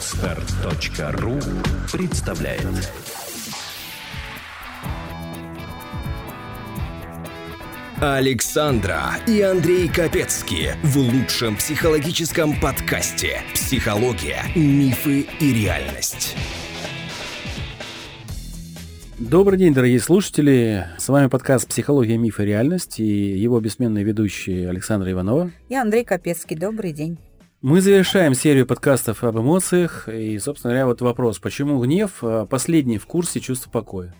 Отстар.ру 0.00 1.38
представляет 1.92 2.90
Александра 8.00 9.02
и 9.26 9.42
Андрей 9.42 9.88
Капецки 9.88 10.70
в 10.82 10.96
лучшем 10.96 11.56
психологическом 11.56 12.58
подкасте 12.58 13.42
«Психология, 13.52 14.44
мифы 14.56 15.26
и 15.38 15.52
реальность». 15.52 16.34
Добрый 19.18 19.58
день, 19.58 19.74
дорогие 19.74 20.00
слушатели. 20.00 20.86
С 20.96 21.10
вами 21.10 21.26
подкаст 21.26 21.68
«Психология, 21.68 22.16
миф 22.16 22.40
и 22.40 22.44
реальность» 22.46 23.00
и 23.00 23.04
его 23.04 23.60
бессменные 23.60 24.02
ведущие 24.02 24.70
Александра 24.70 25.12
Иванова. 25.12 25.50
И 25.68 25.74
Андрей 25.74 26.04
Капецкий. 26.04 26.56
Добрый 26.56 26.94
день. 26.94 27.18
Мы 27.62 27.82
завершаем 27.82 28.32
серию 28.32 28.66
подкастов 28.66 29.22
об 29.22 29.38
эмоциях. 29.38 30.08
И, 30.08 30.38
собственно 30.38 30.72
говоря, 30.72 30.86
вот 30.86 31.02
вопрос, 31.02 31.38
почему 31.38 31.78
гнев 31.78 32.20
а, 32.22 32.46
последний 32.46 32.96
в 32.96 33.04
курсе 33.04 33.38
чувства 33.38 33.70
покоя? 33.70 34.14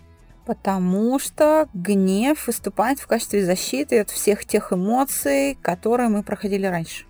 Потому 0.45 1.17
что 1.17 1.67
гнев 1.73 2.45
выступает 2.45 2.99
в 2.99 3.07
качестве 3.07 3.43
защиты 3.43 3.99
от 3.99 4.11
всех 4.11 4.45
тех 4.45 4.71
эмоций, 4.71 5.57
которые 5.59 6.09
мы 6.09 6.21
проходили 6.21 6.67
раньше. 6.67 7.05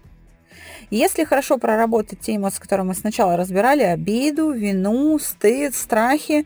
Если 0.89 1.25
хорошо 1.25 1.57
проработать 1.57 2.21
те 2.21 2.37
эмоции, 2.37 2.61
которые 2.61 2.85
мы 2.85 2.93
сначала 2.93 3.35
разбирали, 3.35 3.83
обиду, 3.83 4.51
вину, 4.51 5.19
стыд, 5.19 5.75
страхи, 5.75 6.45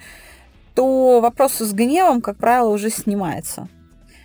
то 0.74 1.22
вопрос 1.22 1.60
с 1.60 1.74
гневом, 1.74 2.22
как 2.22 2.38
правило, 2.38 2.70
уже 2.70 2.90
снимается. 2.90 3.70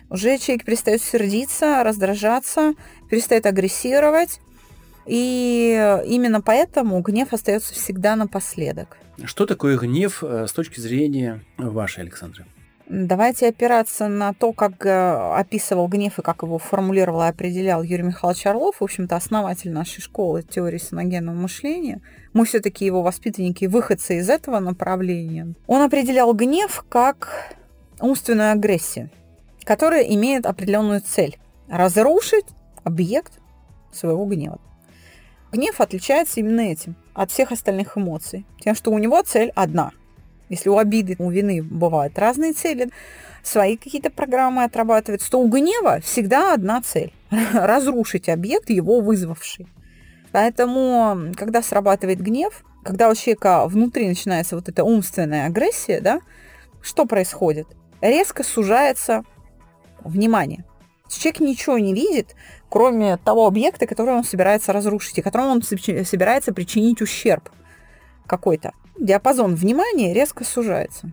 Уже 0.09 0.39
человек 0.39 0.65
перестает 0.65 1.03
сердиться, 1.03 1.83
раздражаться, 1.83 2.73
перестает 3.11 3.45
агрессировать, 3.45 4.39
и 5.05 6.01
именно 6.05 6.41
поэтому 6.41 6.99
гнев 7.01 7.33
остается 7.33 7.73
всегда 7.73 8.15
напоследок. 8.15 8.97
Что 9.23 9.45
такое 9.45 9.77
гнев 9.77 10.23
э, 10.23 10.47
с 10.47 10.53
точки 10.53 10.79
зрения 10.79 11.41
вашей, 11.57 12.01
Александры? 12.03 12.45
Давайте 12.93 13.47
опираться 13.47 14.09
на 14.09 14.33
то, 14.33 14.51
как 14.51 14.85
э, 14.85 14.89
описывал 15.37 15.87
гнев 15.87 16.19
и 16.19 16.21
как 16.21 16.43
его 16.43 16.57
формулировал 16.57 17.21
и 17.21 17.27
определял 17.27 17.83
Юрий 17.83 18.03
Михайлович 18.03 18.45
Орлов, 18.45 18.81
в 18.81 18.83
общем-то, 18.83 19.15
основатель 19.15 19.71
нашей 19.71 20.01
школы 20.01 20.43
теории 20.43 20.77
саногенного 20.77 21.35
мышления. 21.35 22.01
Мы 22.33 22.45
все-таки 22.45 22.85
его 22.85 23.01
воспитанники, 23.01 23.65
выходцы 23.65 24.17
из 24.17 24.29
этого 24.29 24.59
направления. 24.59 25.53
Он 25.67 25.81
определял 25.83 26.33
гнев 26.33 26.83
как 26.89 27.55
умственную 28.01 28.51
агрессию, 28.51 29.09
которая 29.63 30.03
имеет 30.03 30.45
определенную 30.45 30.99
цель– 30.99 31.37
разрушить 31.69 32.47
объект 32.83 33.39
своего 33.93 34.25
гнева. 34.25 34.59
Гнев 35.51 35.81
отличается 35.81 36.39
именно 36.39 36.61
этим 36.61 36.95
от 37.13 37.31
всех 37.31 37.51
остальных 37.51 37.97
эмоций. 37.97 38.45
Тем, 38.59 38.75
что 38.75 38.91
у 38.91 38.97
него 38.97 39.21
цель 39.21 39.51
одна. 39.55 39.91
Если 40.49 40.69
у 40.69 40.77
обиды, 40.77 41.15
у 41.19 41.29
вины 41.29 41.61
бывают 41.63 42.17
разные 42.17 42.53
цели, 42.53 42.89
свои 43.43 43.77
какие-то 43.77 44.09
программы 44.09 44.63
отрабатывать, 44.63 45.27
то 45.29 45.39
у 45.39 45.47
гнева 45.47 45.99
всегда 46.01 46.53
одна 46.53 46.81
цель– 46.81 47.13
разрушить 47.53 48.29
объект, 48.29 48.69
его 48.69 49.01
вызвавший. 49.01 49.67
Поэтому, 50.31 51.33
когда 51.35 51.61
срабатывает 51.61 52.21
гнев, 52.21 52.63
когда 52.83 53.09
у 53.09 53.15
человека 53.15 53.67
внутри 53.67 54.07
начинается 54.07 54.55
вот 54.55 54.69
эта 54.69 54.83
умственная 54.83 55.47
агрессия, 55.47 56.01
да, 56.01 56.21
что 56.81 57.05
происходит? 57.05 57.67
Резко 58.01 58.43
сужается 58.43 59.23
внимание. 60.03 60.65
Человек 61.19 61.39
ничего 61.41 61.77
не 61.77 61.93
видит, 61.93 62.35
кроме 62.69 63.17
того 63.17 63.45
объекта, 63.47 63.85
который 63.85 64.13
он 64.13 64.23
собирается 64.23 64.73
разрушить, 64.73 65.17
и 65.17 65.21
которому 65.21 65.51
он 65.51 65.61
собирается 65.61 66.53
причинить 66.53 67.01
ущерб 67.01 67.49
какой-то. 68.25 68.71
Диапазон 68.97 69.55
внимания 69.55 70.13
резко 70.13 70.43
сужается. 70.43 71.11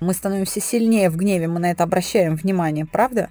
Мы 0.00 0.14
становимся 0.14 0.60
сильнее 0.60 1.10
в 1.10 1.16
гневе, 1.16 1.48
мы 1.48 1.60
на 1.60 1.70
это 1.70 1.84
обращаем 1.84 2.36
внимание, 2.36 2.86
правда? 2.86 3.30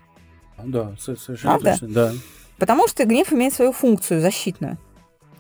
Да, 0.63 0.95
совершенно 0.99 1.53
правда? 1.53 1.71
точно, 1.71 1.87
да. 1.89 2.13
Потому 2.57 2.87
что 2.87 3.05
гнев 3.05 3.31
имеет 3.31 3.53
свою 3.53 3.71
функцию 3.71 4.21
защитную, 4.21 4.77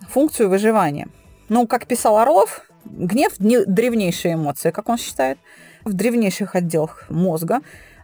функцию 0.09 0.49
выживания. 0.49 1.07
Ну, 1.49 1.65
как 1.67 1.87
писал 1.87 2.17
Орлов, 2.17 2.61
гнев– 2.85 3.33
древнейшая 3.39 4.35
эмоция, 4.35 4.71
как 4.71 4.89
он 4.89 4.97
считает, 4.97 5.37
в 5.83 5.93
древнейших 5.93 6.55
отделах 6.55 7.05
мозга 7.09 7.61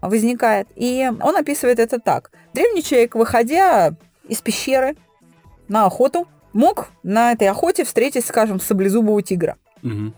возникает. 0.10 0.68
И 0.76 1.10
он 1.22 1.36
описывает 1.36 1.80
это 1.80 2.00
так. 2.00 2.32
Древний 2.54 2.84
человек, 2.84 3.16
выходя 3.16 3.96
из 4.28 4.42
пещеры 4.42 4.96
на 5.68 5.86
охоту, 5.86 6.28
мог 6.54 6.90
на 7.04 7.32
этой 7.32 7.48
охоте 7.48 7.84
встретить, 7.84 8.26
скажем, 8.26 8.60
саблезубого 8.60 9.22
тигра. 9.22 9.58
Угу. 9.82 10.14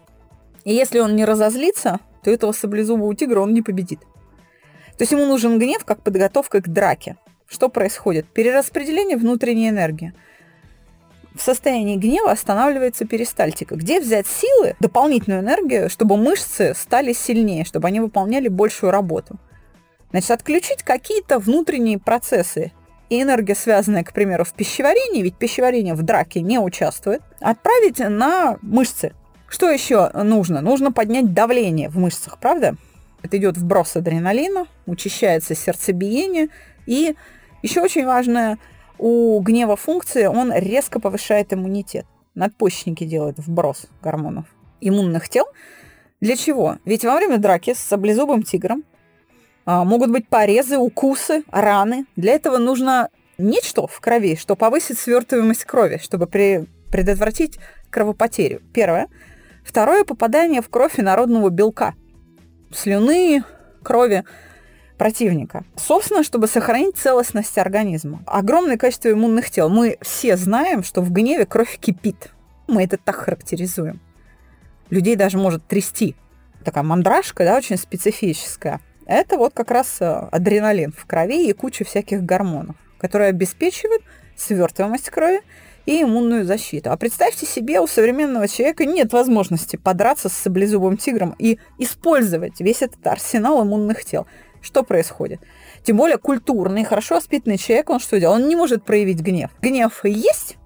И 0.66 0.74
если 0.74 1.00
он 1.00 1.16
не 1.16 1.26
разозлится, 1.26 2.00
то 2.24 2.32
этого 2.32 2.52
саблезубого 2.52 3.16
тигра 3.16 3.40
он 3.40 3.54
не 3.54 3.62
победит. 3.62 4.00
То 4.98 5.02
есть 5.02 5.12
ему 5.12 5.26
нужен 5.26 5.60
гнев 5.60 5.84
как 5.86 6.02
подготовка 6.02 6.62
к 6.62 6.68
драке. 6.68 7.18
Что 7.48 7.70
происходит? 7.70 8.26
Перераспределение 8.28 9.18
внутренней 9.18 9.70
энергии. 9.70 10.14
В 11.36 11.42
состоянии 11.42 11.98
гнева 11.98 12.32
останавливается 12.32 13.06
перистальтика. 13.06 13.76
Где 13.76 14.00
взять 14.00 14.26
силы, 14.26 14.76
дополнительную 14.80 15.42
энергию, 15.42 15.90
чтобы 15.90 16.16
мышцы 16.16 16.74
стали 16.74 17.12
сильнее, 17.12 17.66
чтобы 17.66 17.90
они 17.90 18.00
выполняли 18.00 18.48
большую 18.48 18.92
работу? 18.92 19.38
Значит, 20.16 20.32
отключить 20.32 20.82
какие-то 20.82 21.40
внутренние 21.40 22.00
процессы, 22.00 22.72
и 23.10 23.22
энергия, 23.22 23.54
связанная, 23.54 24.06
к 24.06 24.14
примеру, 24.14 24.46
в 24.46 24.54
пищеварении, 24.54 25.22
ведь 25.22 25.36
пищеварение 25.36 25.94
в 25.94 26.04
драке 26.04 26.40
не 26.40 26.58
участвует, 26.58 27.22
отправить 27.42 28.00
на 28.00 28.58
мышцы. 28.62 29.12
Что 29.50 29.70
еще 29.70 30.10
нужно? 30.14 30.62
Нужно 30.62 30.94
поднять 30.94 31.34
давление 31.34 31.90
в 31.90 31.98
мышцах, 31.98 32.38
правда? 32.40 32.78
Это 33.24 33.36
идет 33.36 33.58
вброс 33.58 33.98
адреналина, 33.98 34.68
учащается 34.86 35.54
сердцебиение. 35.54 36.48
И 36.86 37.18
еще 37.62 37.82
очень 37.82 38.06
важное, 38.06 38.58
у 38.98 39.38
гнева 39.42 39.76
функции 39.76 40.28
он 40.28 40.54
резко 40.54 41.02
повышает 41.02 41.52
иммунитет. 41.52 42.06
Надпочечники 42.36 43.04
делают 43.04 43.38
вброс 43.40 43.88
гормонов 44.02 44.46
иммунных 44.80 45.28
тел. 45.28 45.46
Для 46.22 46.38
чего? 46.38 46.78
Ведь 46.86 47.04
во 47.04 47.18
время 47.18 47.38
драки 47.38 47.74
с 47.74 47.80
саблезубым 47.80 48.44
тигром 48.44 48.86
могут 49.66 50.12
быть 50.12 50.28
порезы, 50.28 50.78
укусы, 50.78 51.44
раны. 51.52 52.06
Для 52.16 52.34
этого 52.34 52.58
нужно 52.58 53.10
нечто 53.38 53.88
в 53.88 54.00
крови, 54.00 54.36
что 54.36 54.56
повысит 54.56 54.98
свертываемость 54.98 55.66
крови, 55.66 56.00
чтобы 56.02 56.28
при, 56.28 56.68
предотвратить 56.92 57.60
кровопотерю. 57.90 58.62
Первое. 58.74 59.08
Второе– 59.64 60.04
попадание 60.06 60.62
в 60.62 60.70
кровь 60.70 61.00
инородного 61.00 61.50
белка. 61.50 61.96
Слюны, 62.72 63.44
крови 63.84 64.24
противника. 64.98 65.66
Собственно, 65.76 66.24
чтобы 66.24 66.48
сохранить 66.48 66.98
целостность 66.98 67.58
организма. 67.58 68.24
Огромное 68.26 68.78
количество 68.78 69.12
иммунных 69.12 69.50
тел. 69.50 69.70
Мы 69.70 69.98
все 70.02 70.38
знаем, 70.38 70.84
что 70.84 71.02
в 71.02 71.12
гневе 71.12 71.46
кровь 71.46 71.78
кипит. 71.80 72.32
Мы 72.68 72.84
это 72.84 72.98
так 72.98 73.16
характеризуем. 73.16 74.00
Людей 74.90 75.16
даже 75.16 75.38
может 75.38 75.66
трясти. 75.68 76.16
Такая 76.64 76.84
мандражка, 76.84 77.44
да, 77.44 77.58
очень 77.58 77.78
специфическая. 77.78 78.80
Это 79.06 79.38
вот 79.38 79.54
как 79.54 79.72
раз 79.72 79.98
э, 80.00 80.06
адреналин 80.32 80.92
в 80.92 81.06
крови 81.06 81.48
и 81.48 81.54
куча 81.54 81.86
всяких 81.86 82.24
гормонов, 82.24 82.76
которые 82.98 83.30
обеспечивают 83.30 84.02
свертываемость 84.36 85.10
крови 85.10 85.42
и 85.86 86.02
иммунную 86.02 86.46
защиту. 86.46 86.92
А 86.92 86.98
представьте 86.98 87.46
себе, 87.46 87.80
у 87.80 87.88
современного 87.88 88.48
человека 88.48 88.86
нет 88.86 89.14
возможности 89.14 89.76
подраться 89.76 90.30
с 90.30 90.34
саблезубым 90.34 90.98
тигром 90.98 91.36
и 91.38 91.60
использовать 91.78 92.60
весь 92.60 92.82
этот 92.82 93.06
арсенал 93.06 93.64
иммунных 93.64 94.04
тел. 94.04 94.26
Что 94.62 94.82
происходит? 94.82 95.42
Тем 95.84 95.98
более 95.98 96.18
культурный, 96.18 96.84
хорошо 96.84 97.16
воспитанный 97.16 97.60
человек, 97.60 97.92
он 97.92 98.00
что 98.00 98.20
делает? 98.20 98.42
Он 98.42 98.50
не 98.50 98.56
может 98.56 98.84
проявить 98.84 99.20
гнев. 99.22 99.52
Гнев 99.62 100.04
есть, 100.04 100.58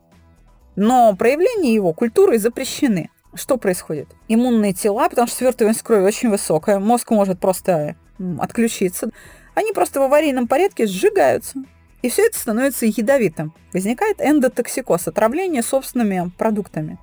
но 0.78 1.14
проявление 1.18 1.74
его 1.74 1.92
культурой 1.92 2.38
запрещены. 2.38 3.10
Что 3.34 3.58
происходит? 3.58 4.08
Иммунные 4.30 4.74
тела, 4.74 5.10
потому 5.10 5.28
что 5.28 5.38
свертываемость 5.38 5.84
крови 5.84 6.04
очень 6.04 6.30
высокая, 6.30 6.80
мозг 6.80 7.12
может 7.12 7.42
просто 7.42 7.98
отключиться, 8.40 9.10
они 9.56 9.74
просто 9.74 10.00
в 10.00 10.04
аварийном 10.04 10.48
порядке 10.48 10.88
сжигаются. 10.88 11.64
И 12.02 12.10
все 12.10 12.28
это 12.28 12.40
становится 12.40 12.86
ядовитым. 12.86 13.54
Возникает 13.74 14.22
эндотоксикоз, 14.22 15.08
отравление 15.08 15.62
собственными 15.62 16.32
продуктами 16.38 16.98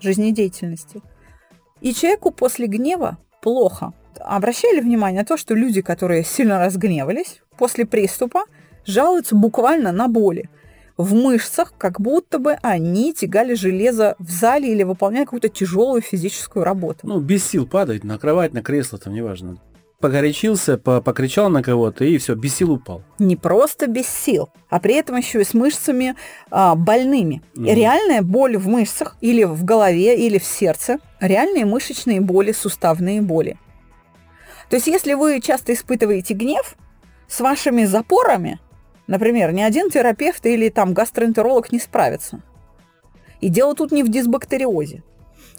жизнедеятельности. 0.00 1.02
И 1.80 1.94
человеку 1.94 2.30
после 2.30 2.66
гнева 2.66 3.18
плохо. 3.40 3.92
Обращали 4.20 4.80
внимание 4.80 5.20
на 5.20 5.26
то, 5.26 5.36
что 5.36 5.54
люди, 5.54 5.80
которые 5.80 6.24
сильно 6.24 6.58
разгневались, 6.58 7.40
после 7.56 7.86
приступа 7.86 8.44
жалуются 8.84 9.36
буквально 9.36 9.92
на 9.92 10.08
боли. 10.08 10.50
В 10.96 11.14
мышцах, 11.14 11.72
как 11.78 12.00
будто 12.00 12.40
бы 12.40 12.54
они 12.60 13.14
тягали 13.14 13.54
железо 13.54 14.16
в 14.18 14.30
зале 14.30 14.72
или 14.72 14.82
выполняли 14.82 15.24
какую-то 15.24 15.48
тяжелую 15.48 16.02
физическую 16.02 16.64
работу. 16.64 17.00
Ну, 17.04 17.20
без 17.20 17.46
сил 17.46 17.68
падать 17.68 18.02
на 18.02 18.18
кровать, 18.18 18.52
на 18.52 18.62
кресло, 18.62 18.98
там 18.98 19.14
неважно. 19.14 19.58
Погорячился, 20.00 20.78
по 20.78 21.00
покричал 21.00 21.50
на 21.50 21.62
кого-то 21.62 22.04
и 22.04 22.18
все, 22.18 22.34
без 22.34 22.54
сил 22.54 22.72
упал. 22.72 23.02
Не 23.18 23.36
просто 23.36 23.86
без 23.86 24.06
сил, 24.06 24.48
а 24.68 24.80
при 24.80 24.94
этом 24.94 25.16
еще 25.16 25.40
и 25.40 25.44
с 25.44 25.54
мышцами 25.54 26.14
а, 26.50 26.74
больными. 26.74 27.42
Мгм. 27.54 27.66
Реальная 27.66 28.22
боль 28.22 28.56
в 28.56 28.68
мышцах 28.68 29.16
или 29.20 29.44
в 29.44 29.64
голове, 29.64 30.16
или 30.24 30.38
в 30.38 30.44
сердце. 30.44 30.98
Реальные 31.20 31.64
мышечные 31.64 32.20
боли, 32.20 32.52
суставные 32.52 33.22
боли. 33.22 33.58
То 34.70 34.76
есть 34.76 34.86
если 34.86 35.14
вы 35.14 35.40
часто 35.40 35.72
испытываете 35.72 36.34
гнев, 36.34 36.76
с 37.26 37.40
вашими 37.40 37.84
запорами, 37.84 38.60
например, 39.06 39.52
ни 39.52 39.62
один 39.62 39.90
терапевт 39.90 40.46
или 40.46 40.68
там 40.68 40.94
гастроэнтеролог 40.94 41.72
не 41.72 41.78
справится. 41.78 42.40
И 43.40 43.48
дело 43.48 43.74
тут 43.74 43.92
не 43.92 44.02
в 44.02 44.08
дисбактериозе, 44.08 45.02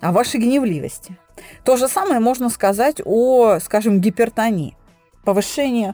в 0.01 0.11
вашей 0.11 0.39
гневливости. 0.39 1.17
То 1.63 1.77
же 1.77 1.87
самое 1.87 2.19
можно 2.19 2.49
сказать 2.49 3.01
о, 3.03 3.59
скажем, 3.59 4.01
гипертонии, 4.01 4.77
повышении 5.23 5.93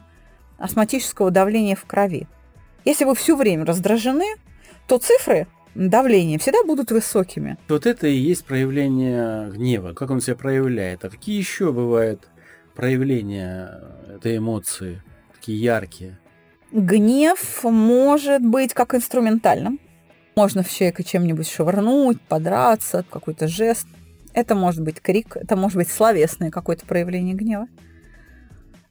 астматического 0.58 1.30
давления 1.30 1.76
в 1.76 1.84
крови. 1.84 2.26
Если 2.84 3.04
вы 3.04 3.14
все 3.14 3.36
время 3.36 3.64
раздражены, 3.64 4.36
то 4.86 4.98
цифры 4.98 5.48
давления 5.74 6.38
всегда 6.38 6.62
будут 6.64 6.90
высокими. 6.90 7.58
Вот 7.68 7.86
это 7.86 8.06
и 8.06 8.14
есть 8.14 8.44
проявление 8.44 9.50
гнева. 9.50 9.92
Как 9.92 10.10
он 10.10 10.20
себя 10.20 10.36
проявляет? 10.36 11.04
А 11.04 11.10
какие 11.10 11.36
еще 11.36 11.72
бывают 11.72 12.28
проявления 12.74 13.82
этой 14.14 14.38
эмоции? 14.38 15.02
Такие 15.34 15.60
яркие. 15.60 16.18
Гнев 16.72 17.64
может 17.64 18.42
быть 18.42 18.74
как 18.74 18.94
инструментальным. 18.94 19.78
Можно 20.38 20.62
в 20.62 20.68
человека 20.68 21.02
чем-нибудь 21.02 21.48
швырнуть, 21.48 22.20
подраться, 22.20 23.06
какой-то 23.08 23.48
жест. 23.48 23.86
Это 24.34 24.54
может 24.54 24.82
быть 24.82 25.00
крик, 25.00 25.34
это 25.34 25.56
может 25.56 25.78
быть 25.78 25.88
словесное 25.88 26.50
какое-то 26.50 26.84
проявление 26.84 27.34
гнева. 27.34 27.68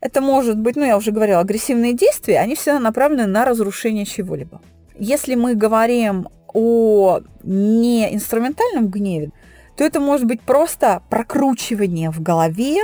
Это 0.02 0.22
может 0.22 0.58
быть, 0.58 0.76
ну 0.76 0.84
я 0.84 0.98
уже 0.98 1.12
говорила, 1.12 1.42
агрессивные 1.42 1.94
действия, 1.94 2.40
они 2.40 2.56
всегда 2.56 2.80
направлены 2.80 3.28
на 3.28 3.46
разрушение 3.46 4.06
чего-либо. 4.06 4.60
Если 4.98 5.36
мы 5.36 5.54
говорим 5.54 6.30
о 6.52 7.20
неинструментальном 7.44 8.88
гневе, 8.88 9.30
то 9.78 9.84
это 9.84 10.00
может 10.00 10.26
быть 10.26 10.42
просто 10.42 11.04
прокручивание 11.12 12.10
в 12.10 12.24
голове 12.24 12.82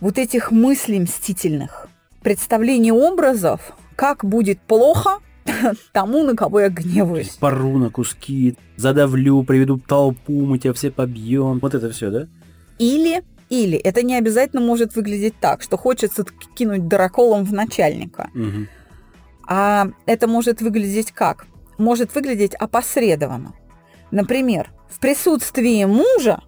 вот 0.00 0.18
этих 0.18 0.50
мыслей 0.50 1.00
мстительных, 1.00 1.88
представление 2.22 2.92
образов, 2.92 3.74
как 3.96 4.22
будет 4.22 4.60
плохо 4.60 5.20
тому, 5.92 6.22
на 6.24 6.34
кого 6.36 6.60
я 6.60 6.68
гневаюсь. 6.68 7.30
Пору 7.36 7.78
на 7.78 7.90
куски, 7.90 8.56
задавлю, 8.76 9.42
приведу 9.42 9.78
толпу, 9.78 10.44
мы 10.46 10.58
тебя 10.58 10.72
все 10.72 10.90
побьем. 10.90 11.58
Вот 11.60 11.74
это 11.74 11.90
все, 11.90 12.10
да? 12.10 12.28
Или, 12.78 13.22
или, 13.48 13.76
это 13.78 14.02
не 14.02 14.16
обязательно 14.16 14.62
может 14.62 14.94
выглядеть 14.96 15.34
так, 15.40 15.62
что 15.62 15.76
хочется 15.76 16.24
кинуть 16.54 16.88
дыроколом 16.88 17.44
в 17.44 17.52
начальника. 17.52 18.30
Мгм. 18.34 18.68
А 19.46 19.88
это 20.06 20.26
может 20.28 20.60
выглядеть 20.62 21.12
как? 21.12 21.46
Может 21.78 22.14
выглядеть 22.14 22.54
опосредованно. 22.54 23.54
Например, 24.10 24.70
в 24.88 25.00
присутствии 25.00 25.84
мужа, 25.84 26.40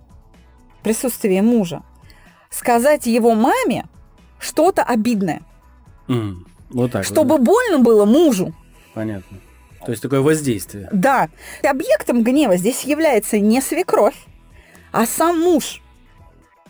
в 0.80 0.84
присутствии 0.84 1.40
мужа, 1.40 1.82
сказать 2.50 3.06
его 3.06 3.34
маме 3.34 3.86
что-то 4.38 4.82
обидное, 4.82 5.40
М, 6.08 6.46
Вот 6.70 6.92
так. 6.92 7.02
вот, 7.04 7.12
чтобы 7.12 7.38
больно 7.38 7.78
было 7.78 8.04
мужу. 8.04 8.54
Понятно. 8.94 9.38
То 9.84 9.90
есть 9.90 10.02
такое 10.02 10.20
воздействие. 10.20 10.88
Да, 10.92 11.28
объектом 11.62 12.22
гнева 12.22 12.56
здесь 12.56 12.84
является 12.84 13.38
не 13.38 13.60
свекровь, 13.60 14.16
а 14.92 15.06
сам 15.06 15.40
муж. 15.40 15.82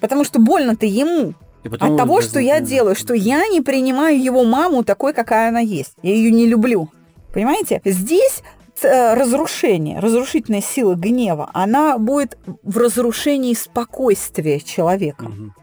Потому 0.00 0.24
что 0.24 0.40
больно-то 0.40 0.86
ему. 0.86 1.34
И 1.62 1.68
потом 1.68 1.92
От 1.92 1.98
того, 1.98 2.20
что 2.20 2.40
я 2.40 2.60
делаю, 2.60 2.94
что 2.94 3.14
я 3.14 3.46
не 3.48 3.60
принимаю 3.60 4.22
его 4.22 4.44
маму 4.44 4.84
такой, 4.84 5.14
какая 5.14 5.48
она 5.48 5.60
есть. 5.60 5.94
Я 6.02 6.14
ее 6.14 6.30
не 6.30 6.46
люблю. 6.46 6.90
Понимаете? 7.32 7.80
Здесь 7.84 8.42
э, 8.82 9.14
разрушение, 9.14 9.98
разрушительная 9.98 10.60
сила 10.60 10.94
гнева, 10.94 11.50
она 11.54 11.98
будет 11.98 12.36
в 12.62 12.76
разрушении 12.76 13.54
спокойствия 13.54 14.60
человека. 14.60 15.24
Мгм. 15.24 15.54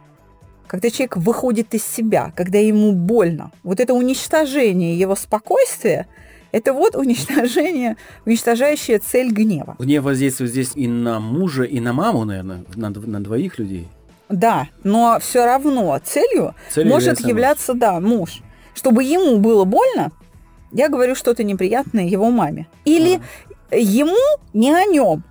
Когда 0.68 0.90
человек 0.90 1.18
выходит 1.18 1.74
из 1.76 1.86
себя, 1.86 2.32
когда 2.36 2.58
ему 2.58 2.94
больно. 2.94 3.52
Вот 3.62 3.80
это 3.80 3.94
уничтожение 3.94 4.98
его 4.98 5.16
спокойствия, 5.16 6.08
это 6.52 6.74
вот 6.74 6.96
уничтожение, 6.96 7.98
уничтожающая 8.26 9.00
цель 9.00 9.32
гнева. 9.32 9.76
Гнев 9.80 10.04
воздействует 10.04 10.52
здесь 10.52 10.72
и 10.76 10.88
на 10.88 11.20
мужа, 11.20 11.64
и 11.64 11.80
на 11.80 11.94
маму, 11.94 12.26
наверное, 12.26 12.64
на, 12.76 12.90
на 12.90 13.24
двоих 13.24 13.58
людей. 13.60 13.88
Да, 14.30 14.68
но 14.84 15.18
все 15.22 15.46
равно 15.46 16.00
целью 16.04 16.56
Целью 16.70 16.94
может 16.94 17.20
являться, 17.20 17.74
да, 17.74 18.00
муж. 18.00 18.42
Чтобы 18.74 19.04
ему 19.04 19.38
было 19.38 19.66
больно, 19.66 20.12
я 20.72 20.88
говорю 20.88 21.16
что-то 21.16 21.44
неприятное 21.44 22.06
его 22.06 22.32
маме. 22.32 22.68
Или 22.86 23.20
ему 23.72 24.16
не 24.54 24.74
о 24.74 24.86
нем, 24.86 25.24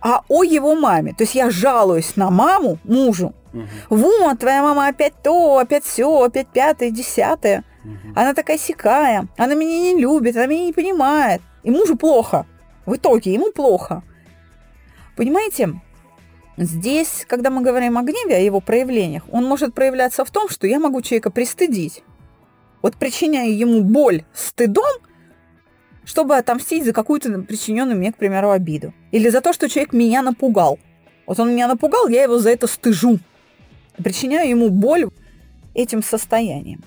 а 0.00 0.22
о 0.28 0.42
его 0.42 0.74
маме. 0.74 1.12
То 1.12 1.24
есть 1.24 1.34
я 1.34 1.50
жалуюсь 1.50 2.16
на 2.16 2.30
маму, 2.30 2.78
мужу. 2.84 3.34
Мгм. 3.52 3.68
Вот, 3.90 4.38
твоя 4.38 4.62
мама 4.62 4.88
опять 4.88 5.14
то, 5.22 5.58
опять 5.58 5.84
все, 5.84 6.22
опять 6.22 6.48
пятое, 6.48 6.90
десятое. 6.90 7.64
Она 8.14 8.34
такая 8.34 8.58
сякая, 8.58 9.28
она 9.36 9.54
меня 9.54 9.92
не 9.92 10.00
любит, 10.00 10.36
она 10.36 10.46
меня 10.46 10.64
не 10.64 10.72
понимает. 10.72 11.42
И 11.62 11.70
мужу 11.70 11.96
плохо. 11.96 12.46
В 12.84 12.94
итоге 12.94 13.32
ему 13.32 13.52
плохо. 13.52 14.02
Понимаете, 15.16 15.80
здесь, 16.56 17.24
когда 17.28 17.50
мы 17.50 17.62
говорим 17.62 17.98
о 17.98 18.02
гневе, 18.02 18.36
о 18.36 18.40
его 18.40 18.60
проявлениях, 18.60 19.24
он 19.32 19.44
может 19.44 19.74
проявляться 19.74 20.24
в 20.24 20.30
том, 20.30 20.48
что 20.48 20.66
я 20.66 20.78
могу 20.78 21.02
человека 21.02 21.30
пристыдить. 21.30 22.02
Вот 22.82 22.96
причиняя 22.96 23.48
ему 23.48 23.82
боль 23.82 24.24
стыдом, 24.32 24.84
чтобы 26.04 26.36
отомстить 26.36 26.84
за 26.84 26.92
какую-то 26.92 27.40
причиненную 27.40 27.98
мне, 27.98 28.12
к 28.12 28.16
примеру, 28.16 28.50
обиду. 28.50 28.94
Или 29.10 29.28
за 29.28 29.40
то, 29.40 29.52
что 29.52 29.68
человек 29.68 29.92
меня 29.92 30.22
напугал. 30.22 30.78
Вот 31.26 31.40
он 31.40 31.50
меня 31.50 31.66
напугал, 31.66 32.08
я 32.08 32.22
его 32.22 32.38
за 32.38 32.50
это 32.50 32.68
стыжу. 32.68 33.18
Причиняю 33.96 34.48
ему 34.48 34.70
боль 34.70 35.08
этим 35.74 36.02
состоянием. 36.02 36.84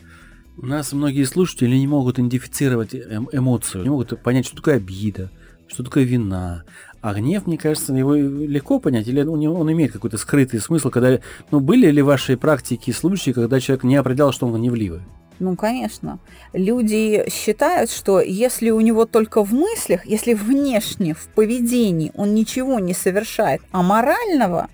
У 0.61 0.65
нас 0.65 0.91
многие 0.91 1.23
слушатели 1.23 1.73
не 1.77 1.88
могут 1.88 2.19
идентифицировать 2.19 2.94
эм- 2.94 3.29
эмоцию, 3.31 3.83
не 3.83 3.89
могут 3.89 4.21
понять, 4.21 4.45
что 4.45 4.57
такое 4.57 4.75
обида, 4.75 5.31
что 5.69 5.83
такое 5.83 6.03
вина. 6.03 6.63
А 7.00 7.13
гнев, 7.13 7.47
мне 7.47 7.57
кажется, 7.57 7.94
его 7.94 8.13
легко 8.13 8.81
понять, 8.81 9.07
или 9.07 9.23
него 9.23 9.53
он 9.56 9.71
имеет 9.71 9.94
какой-то 9.94 10.17
скрытый 10.17 10.59
смысл, 10.59 10.89
когда, 10.89 11.19
ну, 11.51 11.61
были 11.61 11.89
ли 11.89 12.01
в 12.01 12.07
вашей 12.07 12.35
практике 12.35 12.91
случаи, 12.91 13.31
когда 13.31 13.61
человек 13.61 13.85
не 13.85 13.95
определял, 13.95 14.33
что 14.33 14.47
он 14.47 14.56
гневливый? 14.56 15.00
Ну, 15.39 15.56
конечно. 15.56 16.19
Люди 16.51 17.23
считают, 17.31 17.89
что 17.89 18.19
если 18.19 18.69
у 18.71 18.81
него 18.81 19.05
только 19.05 19.45
в 19.45 19.53
мыслях, 19.53 20.05
если 20.05 20.33
внешне, 20.33 21.13
в 21.13 21.29
поведении 21.29 22.12
он 22.15 22.35
ничего 22.35 22.79
не 22.79 22.94
совершает 22.94 23.62
аморального, 23.71 24.67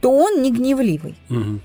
то 0.00 0.12
он 0.12 0.42
не 0.42 0.52
гневливый. 0.52 1.16
А 1.28 1.58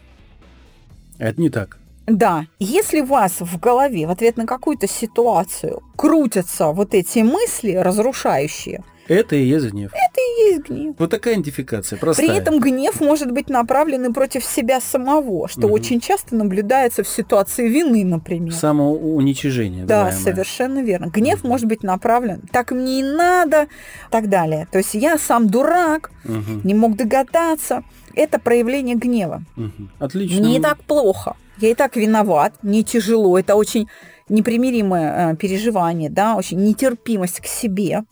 Это 1.20 1.40
не 1.40 1.52
так. 1.52 1.81
Да, 2.08 2.46
если 2.60 3.02
у 3.02 3.06
вас 3.06 3.36
в 3.40 3.60
голове 3.60 4.08
в 4.08 4.12
ответ 4.12 4.36
на 4.38 4.46
какую-то 4.46 4.88
ситуацию 4.88 5.82
крутятся 5.96 6.68
вот 6.68 6.94
эти 6.94 7.20
мысли 7.20 7.74
разрушающие, 7.74 8.84
Это 9.08 9.36
и 9.36 9.44
есть 9.44 9.68
гнев. 9.72 9.92
это 9.94 10.20
и 10.22 10.44
есть 10.52 10.68
гнев. 10.70 10.96
Вот 10.98 11.10
такая 11.12 11.36
идентификация, 11.36 11.98
простая. 12.00 12.28
При 12.28 12.36
этом 12.36 12.60
гнев 12.60 13.00
может 13.02 13.32
быть 13.32 13.50
направлен 13.50 14.06
и 14.06 14.14
против 14.14 14.44
себя 14.44 14.82
самого, 14.82 15.48
что 15.48 15.62
Мгм. 15.68 15.72
очень 15.74 16.00
часто 16.00 16.36
наблюдается 16.36 17.04
в 17.04 17.08
ситуации 17.08 17.68
вины, 17.70 18.04
например. 18.04 18.54
Самоуничижение. 18.54 19.86
Да, 19.86 20.06
называемое. 20.06 20.34
совершенно 20.34 20.80
верно. 20.84 21.06
Гнев 21.08 21.44
может 21.44 21.68
быть 21.68 21.84
направлен, 21.84 22.42
так 22.52 22.72
мне 22.72 23.00
и 23.02 23.04
надо, 23.04 23.64
и 23.64 23.68
так 24.12 24.28
далее. 24.30 24.68
То 24.72 24.80
есть 24.80 24.94
я 24.96 25.18
сам 25.18 25.48
дурак, 25.50 26.12
Мгм, 26.24 26.62
не 26.64 26.74
мог 26.74 26.96
догадаться. 26.96 27.84
Это 28.16 28.40
проявление 28.40 28.96
гнева. 28.96 29.44
мгм. 29.56 29.90
Отлично. 30.00 30.42
Мне 30.42 30.60
так 30.60 30.84
плохо, 30.84 31.36
я 31.58 31.70
и 31.70 31.74
так 31.74 31.96
виноват, 31.96 32.54
мне 32.62 32.84
тяжело, 32.84 33.38
это 33.38 33.56
очень 33.56 33.88
непримиримое 34.30 35.34
э, 35.34 35.36
переживание, 35.36 36.10
да, 36.10 36.36
очень 36.36 36.64
нетерпимость 36.64 37.42
к 37.42 37.46
себе, 37.46 38.04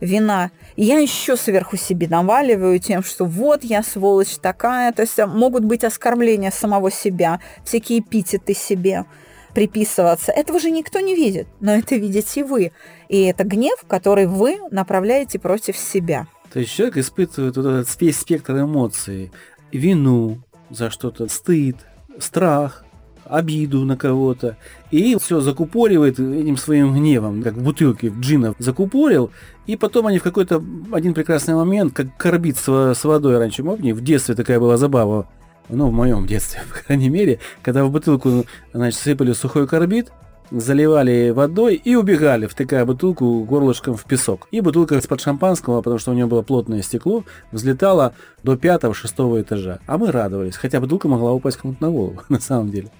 вина. 0.00 0.50
И 0.76 0.84
я 0.84 0.98
еще 0.98 1.36
сверху 1.36 1.76
себе 1.76 2.08
наваливаю 2.08 2.78
тем, 2.80 3.02
что 3.02 3.24
вот 3.24 3.64
я 3.64 3.82
сволочь 3.82 4.36
такая. 4.40 4.92
То 4.92 5.02
есть 5.02 5.18
э, 5.18 5.26
могут 5.26 5.64
быть 5.64 5.84
оскорбления 5.84 6.50
самого 6.50 6.90
себя, 6.90 7.40
всякие 7.64 8.00
эпитеты 8.00 8.54
себе 8.54 9.06
приписываться. 9.54 10.32
Этого 10.32 10.58
же 10.58 10.70
никто 10.70 11.00
не 11.00 11.14
видит, 11.14 11.46
но 11.60 11.72
это 11.72 11.94
видите 11.96 12.44
вы. 12.44 12.72
И 13.08 13.22
это 13.22 13.44
гнев, 13.44 13.84
который 13.86 14.26
вы 14.26 14.58
направляете 14.70 15.38
против 15.38 15.76
себя. 15.76 16.26
То 16.52 16.60
есть 16.60 16.72
человек 16.72 16.98
испытывает 16.98 17.56
вот 17.56 17.66
этот 17.66 18.00
весь 18.00 18.18
спектр 18.18 18.58
эмоций. 18.58 19.32
Вину 19.72 20.42
за 20.70 20.90
что-то, 20.90 21.28
стыд, 21.28 21.76
страх, 22.18 22.84
обиду 23.24 23.84
на 23.84 23.96
кого-то. 23.96 24.56
И 24.90 25.16
все 25.18 25.40
закупоривает 25.40 26.20
этим 26.20 26.56
своим 26.56 26.94
гневом, 26.94 27.42
как 27.42 27.54
в 27.54 27.62
бутылке 27.62 28.10
в 28.10 28.20
джина 28.20 28.54
закупорил. 28.58 29.30
И 29.66 29.76
потом 29.76 30.06
они 30.06 30.18
в 30.18 30.22
какой-то 30.22 30.62
один 30.92 31.14
прекрасный 31.14 31.54
момент, 31.54 31.94
как 31.94 32.16
корбит 32.16 32.58
с, 32.58 32.68
во- 32.68 32.94
с 32.94 33.02
водой 33.04 33.38
раньше, 33.38 33.62
помните, 33.62 33.94
в 33.94 34.02
детстве 34.02 34.34
такая 34.34 34.60
была 34.60 34.76
забава. 34.76 35.28
ну, 35.68 35.88
в 35.88 35.92
моем 35.92 36.26
детстве, 36.26 36.60
по 36.68 36.84
крайней 36.84 37.08
мере, 37.08 37.38
когда 37.62 37.84
в 37.84 37.90
бутылку, 37.90 38.44
значит, 38.74 39.00
сыпали 39.00 39.32
сухой 39.32 39.66
карбид, 39.66 40.12
заливали 40.52 41.30
водой 41.30 41.76
и 41.76 41.94
убегали, 41.94 42.46
втыкая 42.46 42.84
бутылку 42.84 43.44
горлышком 43.44 43.96
в 43.96 44.04
песок. 44.04 44.48
И 44.50 44.60
бутылка 44.60 44.96
из-под 44.96 45.20
шампанского, 45.20 45.80
потому 45.80 45.98
что 45.98 46.10
у 46.10 46.14
нее 46.14 46.26
было 46.26 46.42
плотное 46.42 46.82
стекло, 46.82 47.24
взлетала 47.50 48.14
до 48.42 48.56
пятого-шестого 48.56 49.40
этажа. 49.40 49.80
А 49.86 49.98
мы 49.98 50.12
радовались, 50.12 50.56
хотя 50.56 50.80
бутылка 50.80 51.08
могла 51.08 51.32
упасть 51.32 51.56
кому-то 51.56 51.82
на 51.82 51.90
голову, 51.90 52.22
на 52.28 52.40
самом 52.40 52.70
деле. 52.70 52.90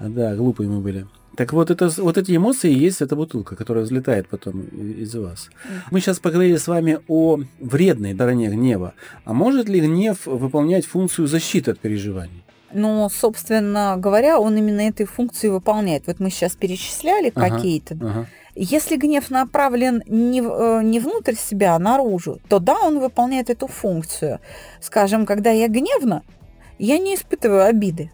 Да, 0.00 0.34
глупые 0.34 0.68
мы 0.68 0.80
были. 0.80 1.06
Так 1.36 1.54
вот, 1.54 1.70
это, 1.70 1.88
вот 1.96 2.18
эти 2.18 2.36
эмоции 2.36 2.70
и 2.70 2.78
есть 2.78 3.00
эта 3.00 3.16
бутылка, 3.16 3.56
которая 3.56 3.84
взлетает 3.84 4.28
потом 4.28 4.60
из 4.60 5.14
вас. 5.14 5.48
Мы 5.90 6.00
сейчас 6.00 6.18
поговорили 6.18 6.56
с 6.56 6.68
вами 6.68 6.98
о 7.08 7.38
вредной 7.58 8.14
стороне 8.14 8.50
гнева. 8.50 8.92
А 9.24 9.32
может 9.32 9.66
ли 9.68 9.80
гнев 9.80 10.26
выполнять 10.26 10.84
функцию 10.84 11.26
защиты 11.26 11.70
от 11.70 11.78
переживаний? 11.78 12.44
Ну, 12.72 13.08
собственно 13.08 13.96
говоря, 13.98 14.38
он 14.38 14.56
именно 14.56 14.80
этой 14.80 15.06
функции 15.06 15.48
выполняет. 15.48 16.06
Вот 16.06 16.20
мы 16.20 16.30
сейчас 16.30 16.56
перечисляли 16.56 17.32
ага, 17.34 17.50
какие-то. 17.50 17.94
Ага. 17.94 18.26
Если 18.54 18.96
гнев 18.96 19.30
направлен 19.30 20.02
не, 20.06 20.40
э, 20.40 20.82
не 20.82 21.00
внутрь 21.00 21.34
себя, 21.34 21.74
а 21.74 21.78
наружу, 21.78 22.38
то 22.48 22.58
да, 22.58 22.78
он 22.80 22.98
выполняет 22.98 23.48
эту 23.48 23.66
функцию. 23.66 24.40
Скажем, 24.80 25.24
когда 25.24 25.50
я 25.50 25.68
гневна, 25.68 26.22
я 26.78 26.98
не 26.98 27.14
испытываю 27.14 27.64
обиды. 27.64 28.10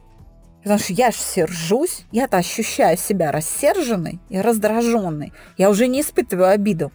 Потому 0.62 0.78
что 0.78 0.92
я 0.92 1.10
же 1.10 1.18
сержусь, 1.18 2.04
я-то 2.12 2.36
ощущаю 2.36 2.96
себя 2.96 3.32
рассерженной 3.32 4.20
и 4.28 4.40
раздраженной. 4.40 5.32
Я 5.56 5.70
уже 5.70 5.86
не 5.86 6.02
испытываю 6.02 6.50
обиду. 6.50 6.92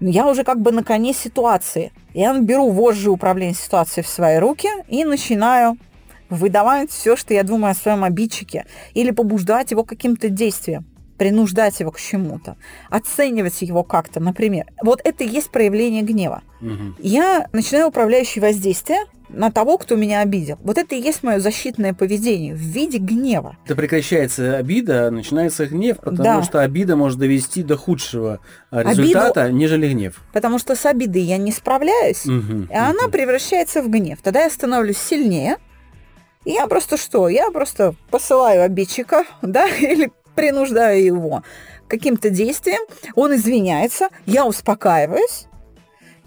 Я 0.00 0.26
уже 0.26 0.44
как 0.44 0.60
бы 0.60 0.72
на 0.72 0.84
коне 0.84 1.12
ситуации. 1.12 1.92
Я 2.14 2.38
беру 2.38 2.70
вожжи 2.70 3.10
управления 3.10 3.54
ситуацией 3.54 4.04
в 4.04 4.08
свои 4.08 4.38
руки 4.38 4.68
и 4.88 5.04
начинаю 5.04 5.76
выдавать 6.30 6.90
все, 6.90 7.16
что 7.16 7.34
я 7.34 7.42
думаю 7.42 7.72
о 7.72 7.74
своем 7.74 8.04
обидчике, 8.04 8.66
или 8.94 9.10
побуждать 9.10 9.70
его 9.70 9.84
каким-то 9.84 10.28
действием 10.28 10.86
принуждать 11.18 11.80
его 11.80 11.90
к 11.90 12.00
чему-то, 12.00 12.56
оценивать 12.88 13.60
его 13.60 13.82
как-то, 13.82 14.20
например. 14.20 14.66
Вот 14.82 15.00
это 15.04 15.24
и 15.24 15.28
есть 15.28 15.50
проявление 15.50 16.02
гнева. 16.02 16.42
Угу. 16.62 16.94
Я 17.00 17.48
начинаю 17.52 17.88
управляющее 17.88 18.40
воздействие 18.40 19.00
на 19.28 19.50
того, 19.50 19.76
кто 19.76 19.96
меня 19.96 20.20
обидел. 20.20 20.58
Вот 20.62 20.78
это 20.78 20.94
и 20.94 21.00
есть 21.00 21.22
мое 21.22 21.38
защитное 21.38 21.92
поведение 21.92 22.54
в 22.54 22.58
виде 22.58 22.98
гнева. 22.98 23.56
Это 23.66 23.76
прекращается 23.76 24.56
обида, 24.56 25.10
начинается 25.10 25.66
гнев, 25.66 25.98
потому 25.98 26.22
да. 26.22 26.42
что 26.42 26.62
обида 26.62 26.96
может 26.96 27.18
довести 27.18 27.62
до 27.62 27.76
худшего 27.76 28.40
результата, 28.70 29.42
Обиду, 29.42 29.58
нежели 29.58 29.92
гнев. 29.92 30.22
Потому 30.32 30.58
что 30.58 30.74
с 30.74 30.86
обидой 30.86 31.22
я 31.22 31.36
не 31.36 31.52
справляюсь, 31.52 32.24
угу, 32.24 32.32
и 32.32 32.64
угу. 32.64 32.68
она 32.70 33.08
превращается 33.10 33.82
в 33.82 33.90
гнев. 33.90 34.20
Тогда 34.22 34.44
я 34.44 34.50
становлюсь 34.50 34.98
сильнее, 34.98 35.56
я 36.44 36.66
просто 36.66 36.96
что? 36.96 37.28
Я 37.28 37.50
просто 37.50 37.94
посылаю 38.10 38.62
обидчика, 38.62 39.24
да, 39.42 39.68
или 39.68 40.10
принуждаю 40.34 41.04
его 41.04 41.42
каким-то 41.88 42.30
действием, 42.30 42.82
он 43.14 43.34
извиняется, 43.34 44.08
я 44.26 44.46
успокаиваюсь, 44.46 45.48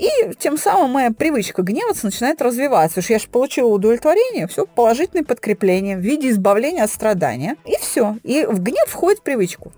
и 0.02 0.34
тем 0.40 0.58
самым 0.58 0.90
моя 0.92 1.12
привычка 1.12 1.62
гневаться 1.62 2.08
начинает 2.08 2.42
развиваться. 2.42 3.02
Уж 3.02 3.12
я 3.12 3.20
же 3.20 3.28
получила 3.28 3.68
удовлетворение, 3.68 4.48
все, 4.48 4.66
положительное 4.66 5.24
подкрепление 5.24 5.96
в 5.96 6.00
виде 6.00 6.32
избавления 6.32 6.84
от 6.84 6.90
страдания. 6.90 7.56
И 7.66 7.76
все. 7.80 8.18
И 8.24 8.46
в 8.46 8.64
гнев 8.64 8.88
входит 8.88 9.20
в 9.20 9.24
привычку. 9.24 9.72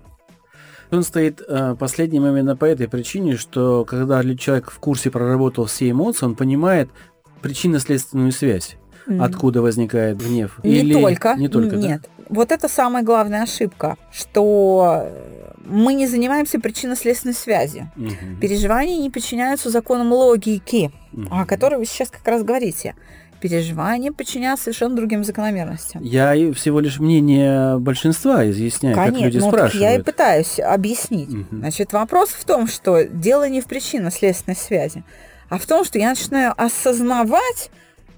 Он 0.90 1.02
стоит 1.02 1.42
э, 1.46 1.76
последним 1.78 2.26
именно 2.26 2.56
по 2.56 2.64
этой 2.64 2.88
причине, 2.88 3.36
что 3.36 3.84
когда 3.84 4.22
человек 4.34 4.70
в 4.70 4.78
курсе 4.78 5.10
проработал 5.10 5.66
все 5.66 5.90
эмоции, 5.90 6.24
он 6.24 6.36
понимает 6.36 6.88
причинно-следственную 7.42 8.32
связь. 8.32 8.76
Mm. 9.06 9.24
Откуда 9.24 9.62
возникает 9.62 10.18
гнев? 10.18 10.58
Не 10.62 10.78
Или... 10.78 10.94
только. 10.94 11.34
Не 11.34 11.48
только. 11.48 11.76
Нет. 11.76 12.02
Да? 12.02 12.24
Вот 12.28 12.52
это 12.52 12.68
самая 12.68 13.02
главная 13.02 13.42
ошибка, 13.42 13.96
что 14.10 15.08
мы 15.66 15.94
не 15.94 16.06
занимаемся 16.06 16.60
причинно-следственной 16.60 17.34
связью. 17.34 17.90
Угу. 17.96 18.40
Переживания 18.40 19.00
не 19.00 19.10
подчиняются 19.10 19.70
законам 19.70 20.12
логики, 20.12 20.90
угу. 21.12 21.26
о 21.30 21.46
которой 21.46 21.76
вы 21.76 21.86
сейчас 21.86 22.10
как 22.10 22.26
раз 22.26 22.42
говорите. 22.42 22.94
Переживания 23.40 24.10
подчиняются 24.10 24.64
совершенно 24.64 24.96
другим 24.96 25.22
закономерностям. 25.22 26.02
Я 26.02 26.32
всего 26.54 26.80
лишь 26.80 26.98
мнение 26.98 27.78
большинства 27.78 28.48
изъясняю, 28.48 28.94
Конечно, 28.94 29.18
как 29.18 29.24
люди 29.26 29.38
ну, 29.38 29.48
спрашивают. 29.48 29.82
Я 29.82 29.96
и 29.96 30.02
пытаюсь 30.02 30.60
объяснить. 30.60 31.28
Угу. 31.28 31.56
Значит, 31.58 31.92
вопрос 31.92 32.30
в 32.30 32.44
том, 32.44 32.66
что 32.66 33.04
дело 33.04 33.48
не 33.48 33.60
в 33.60 33.66
причинно-следственной 33.66 34.56
связи, 34.56 35.04
а 35.50 35.58
в 35.58 35.66
том, 35.66 35.84
что 35.84 35.98
я 35.98 36.10
начинаю 36.10 36.54
осознавать, 36.56 37.70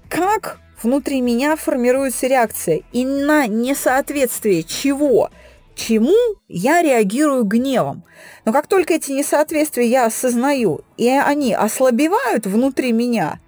как 0.07 0.59
внутри 0.81 1.21
меня 1.21 1.55
формируется 1.55 2.27
реакция, 2.27 2.81
и 2.91 3.05
на 3.05 3.47
несоответствие 3.47 4.63
чего– 4.63 5.29
чему 5.77 6.15
я 6.47 6.81
реагирую 6.81 7.43
гневом. 7.43 8.03
Но 8.43 8.51
как 8.51 8.67
только 8.67 8.95
эти 8.95 9.11
несоответствия 9.11 9.85
я 9.85 10.05
осознаю, 10.05 10.81
и 10.97 11.07
они 11.07 11.53
ослабевают 11.53 12.45
внутри 12.45 12.91
меня, 12.91 13.39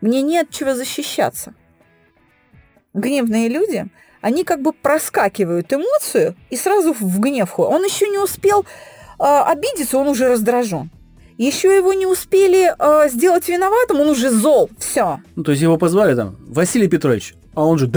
мне 0.00 0.20
нет 0.22 0.50
чего 0.50 0.74
защищаться. 0.74 1.54
Гневные 2.92 3.48
люди, 3.48 3.86
они 4.20 4.44
как 4.44 4.60
бы 4.60 4.72
проскакивают 4.72 5.72
эмоцию 5.72 6.34
и 6.50 6.56
сразу 6.56 6.92
в 6.92 7.20
гнев 7.20 7.50
ходят. 7.50 7.72
Он 7.72 7.84
еще 7.84 8.08
не 8.08 8.18
успел 8.18 8.62
э, 8.62 9.24
обидеться, 9.24 9.98
он 9.98 10.08
уже 10.08 10.28
раздражен. 10.28 10.90
Еще 11.38 11.76
его 11.76 11.92
не 11.92 12.06
успели 12.06 12.72
э, 12.78 13.08
сделать 13.10 13.48
виноватым, 13.48 14.00
он 14.00 14.08
уже 14.08 14.30
зол. 14.30 14.70
Все. 14.78 15.20
Ну, 15.34 15.44
то 15.44 15.50
есть 15.50 15.62
его 15.62 15.76
позвали 15.76 16.14
там, 16.14 16.36
Василий 16.48 16.88
Петрович, 16.88 17.34
а 17.54 17.64
он 17.64 17.78
же... 17.78 17.90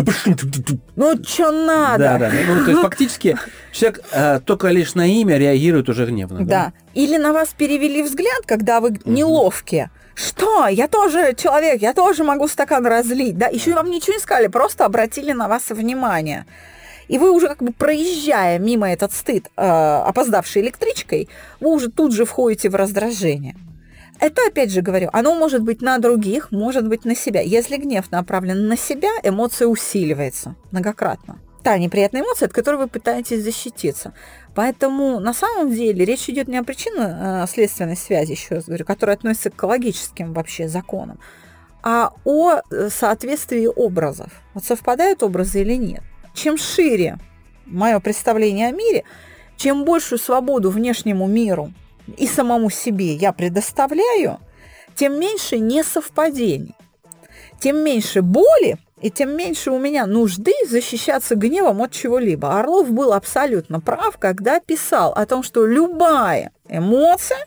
Ну, 0.96 1.24
что 1.24 1.52
надо? 1.52 2.04
Да, 2.04 2.18
да. 2.18 2.32
Ну, 2.48 2.66
то 2.66 2.72
есть 2.72 2.82
фактически 2.82 3.38
человек 3.72 4.02
э, 4.12 4.40
только 4.46 4.68
лишь 4.70 4.94
на 4.96 5.08
имя 5.08 5.38
реагирует 5.38 5.88
уже 5.90 6.06
гневно. 6.06 6.40
Да. 6.40 6.46
да. 6.46 6.74
Или 6.94 7.18
на 7.18 7.32
вас 7.32 7.50
перевели 7.58 8.04
взгляд, 8.04 8.42
когда 8.46 8.82
вы 8.82 9.00
неловкие. 9.06 9.90
Что? 10.16 10.68
Я 10.68 10.90
тоже 10.90 11.34
человек, 11.34 11.82
я 11.82 11.94
тоже 11.94 12.26
могу 12.26 12.50
стакан 12.50 12.86
разлить. 12.86 13.38
Да, 13.38 13.48
еще 13.48 13.74
вам 13.74 13.90
ничего 13.90 14.16
не 14.16 14.20
сказали, 14.20 14.48
просто 14.48 14.84
обратили 14.84 15.32
на 15.32 15.48
вас 15.48 15.70
внимание. 15.70 16.46
И 17.10 17.18
вы 17.18 17.32
уже 17.32 17.48
как 17.48 17.64
бы 17.64 17.74
проезжая 17.74 18.60
мимо 18.60 18.90
этот 18.90 19.12
стыд, 19.12 19.48
э, 19.58 19.62
опоздавшей 19.62 20.62
электричкой, 20.62 21.28
вы 21.60 21.72
уже 21.72 21.90
тут 21.90 22.14
же 22.14 22.24
входите 22.24 22.70
в 22.70 22.76
раздражение. 22.76 23.56
Это, 24.20 24.44
опять 24.48 24.72
же 24.72 24.82
говорю, 24.82 25.10
оно 25.12 25.34
может 25.34 25.64
быть 25.64 25.82
на 25.82 25.98
других, 25.98 26.52
может 26.52 26.88
быть 26.88 27.06
на 27.06 27.16
себя. 27.16 27.42
Если 27.42 27.78
гнев 27.78 28.12
направлен 28.12 28.68
на 28.68 28.78
себя, 28.78 29.10
эмоция 29.24 29.68
усиливается 29.68 30.56
многократно. 30.72 31.40
Та 31.64 31.78
неприятная 31.78 32.22
эмоция, 32.22 32.46
от 32.46 32.54
которой 32.54 32.76
вы 32.76 32.88
пытаетесь 32.88 33.44
защититься. 33.44 34.14
Поэтому 34.54 35.20
на 35.20 35.34
самом 35.34 35.74
деле 35.74 36.06
речь 36.06 36.30
идет 36.30 36.48
не 36.48 36.58
о 36.58 36.64
причинно-следственной 36.64 37.98
связи, 37.98 38.32
еще 38.32 38.56
раз 38.56 38.66
говорю, 38.66 38.86
которая 38.86 39.16
относится 39.16 39.50
к 39.50 39.56
экологическим 39.56 40.34
вообще 40.34 40.68
законам, 40.68 41.20
а 41.82 42.12
о 42.24 42.58
э, 42.58 42.90
соответствии 42.90 43.68
образов. 43.68 44.32
Вот 44.54 44.64
совпадают 44.64 45.24
образы 45.24 45.62
или 45.62 45.76
нет. 45.76 46.04
Чем 46.34 46.58
шире 46.58 47.18
мое 47.66 48.00
представление 48.00 48.70
о 48.70 48.72
мире, 48.72 49.04
чем 49.58 49.84
большую 49.84 50.20
свободу 50.20 50.70
внешнему 50.70 51.28
миру 51.28 51.72
и 52.18 52.28
самому 52.28 52.70
себе 52.70 53.14
я 53.14 53.34
предоставляю, 53.34 54.40
тем 54.96 55.20
меньше 55.20 55.60
несовпадений, 55.60 56.76
тем 57.60 57.84
меньше 57.84 58.22
боли, 58.22 58.78
и 59.02 59.10
тем 59.10 59.36
меньше 59.36 59.72
у 59.72 59.80
меня 59.80 60.06
нужды 60.06 60.52
защищаться 60.68 61.36
гневом 61.36 61.82
от 61.82 61.92
чего-либо. 61.92 62.60
Орлов 62.60 62.92
был 62.92 63.14
абсолютно 63.14 63.80
прав, 63.80 64.18
когда 64.18 64.60
писал 64.60 65.14
о 65.14 65.26
том, 65.26 65.42
что 65.42 65.66
любая 65.66 66.52
эмоция, 66.68 67.46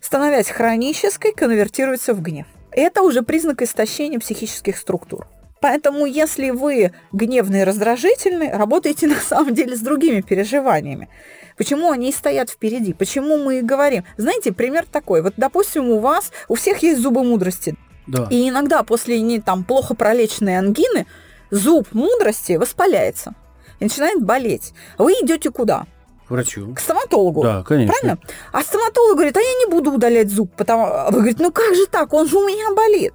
становясь 0.00 0.48
хронической, 0.48 1.32
конвертируется 1.32 2.12
в 2.12 2.22
гнев. 2.22 2.46
Это 2.72 3.02
уже 3.02 3.22
признак 3.22 3.62
истощения 3.62 4.18
психических 4.18 4.76
структур. 4.76 5.28
Поэтому, 5.60 6.06
если 6.06 6.50
вы 6.50 6.92
гневный 7.12 7.60
и 7.60 7.64
раздражительный, 7.64 8.52
работаете 8.52 9.06
на 9.08 9.16
самом 9.16 9.54
деле 9.54 9.76
с 9.76 9.80
другими 9.80 10.20
переживаниями. 10.20 11.08
Почему 11.56 11.90
они 11.90 12.12
стоят 12.12 12.50
впереди? 12.50 12.92
Почему 12.92 13.36
мы 13.36 13.62
говорим? 13.62 14.04
Знаете, 14.16 14.52
пример 14.52 14.86
такой. 14.90 15.22
Вот, 15.22 15.34
допустим, 15.36 15.90
у 15.90 15.98
вас, 15.98 16.30
у 16.46 16.54
всех 16.54 16.78
есть 16.84 17.00
зубы 17.00 17.24
мудрости. 17.24 17.74
Да. 18.06 18.28
И 18.30 18.48
иногда 18.48 18.82
после 18.84 19.20
не, 19.20 19.40
там, 19.40 19.64
плохо 19.64 19.94
пролеченной 19.94 20.56
ангины 20.56 21.06
зуб 21.50 21.88
мудрости 21.92 22.52
воспаляется 22.52 23.34
и 23.80 23.84
начинает 23.84 24.22
болеть. 24.22 24.72
Вы 24.98 25.12
идете 25.14 25.50
куда? 25.50 25.86
К 26.28 26.30
врачу. 26.30 26.74
К 26.74 26.80
стоматологу. 26.80 27.42
Да, 27.42 27.62
конечно. 27.64 27.92
Правильно? 27.92 28.18
А 28.52 28.62
стоматолог 28.62 29.16
говорит, 29.16 29.36
а 29.36 29.40
я 29.40 29.54
не 29.54 29.66
буду 29.70 29.92
удалять 29.92 30.30
зуб. 30.30 30.52
Потому... 30.56 30.84
А 30.84 31.06
вы 31.10 31.18
говорите, 31.18 31.42
ну 31.42 31.50
как 31.50 31.74
же 31.74 31.86
так, 31.86 32.12
он 32.12 32.28
же 32.28 32.36
у 32.36 32.46
меня 32.46 32.72
болит. 32.74 33.14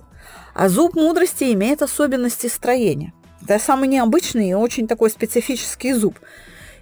А 0.53 0.69
зуб 0.69 0.95
мудрости 0.95 1.51
имеет 1.53 1.81
особенности 1.81 2.47
строения. 2.47 3.13
Это 3.43 3.59
самый 3.59 3.87
необычный 3.87 4.49
и 4.49 4.53
очень 4.53 4.87
такой 4.87 5.09
специфический 5.09 5.93
зуб. 5.93 6.17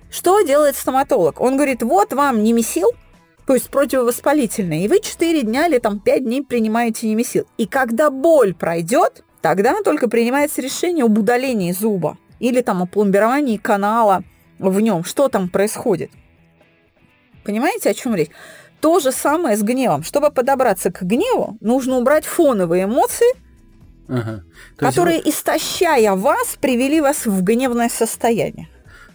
Что 0.09 0.41
делает 0.41 0.75
стоматолог? 0.75 1.39
Он 1.39 1.55
говорит, 1.55 1.81
вот 1.83 2.13
вам 2.13 2.43
немесил, 2.43 2.91
то 3.47 3.53
есть 3.53 3.69
противовоспалительный, 3.69 4.83
и 4.83 4.87
вы 4.87 4.99
4 4.99 5.41
дня 5.43 5.67
или 5.67 5.79
там 5.79 5.99
5 5.99 6.23
дней 6.23 6.43
принимаете 6.43 7.07
немесил. 7.07 7.47
И 7.57 7.65
когда 7.65 8.09
боль 8.09 8.53
пройдет, 8.53 9.23
тогда 9.41 9.81
только 9.83 10.09
принимается 10.09 10.61
решение 10.61 11.05
об 11.05 11.17
удалении 11.17 11.71
зуба 11.71 12.17
или 12.39 12.61
там 12.61 12.83
о 12.83 12.85
пломбировании 12.85 13.57
канала 13.57 14.23
в 14.59 14.79
нем, 14.81 15.03
что 15.03 15.29
там 15.29 15.49
происходит. 15.49 16.11
Понимаете, 17.43 17.89
о 17.89 17.93
чем 17.93 18.15
речь? 18.15 18.29
То 18.81 18.99
же 18.99 19.11
самое 19.11 19.57
с 19.57 19.63
гневом. 19.63 20.03
Чтобы 20.03 20.29
подобраться 20.29 20.91
к 20.91 21.01
гневу, 21.01 21.57
нужно 21.61 21.97
убрать 21.97 22.25
фоновые 22.25 22.83
эмоции, 22.83 23.33
ага. 24.11 24.43
которые, 24.77 25.17
есть... 25.17 25.29
истощая 25.29 26.15
вас, 26.15 26.57
привели 26.59 27.01
вас 27.01 27.25
в 27.25 27.43
гневное 27.43 27.89
состояние. 27.89 28.67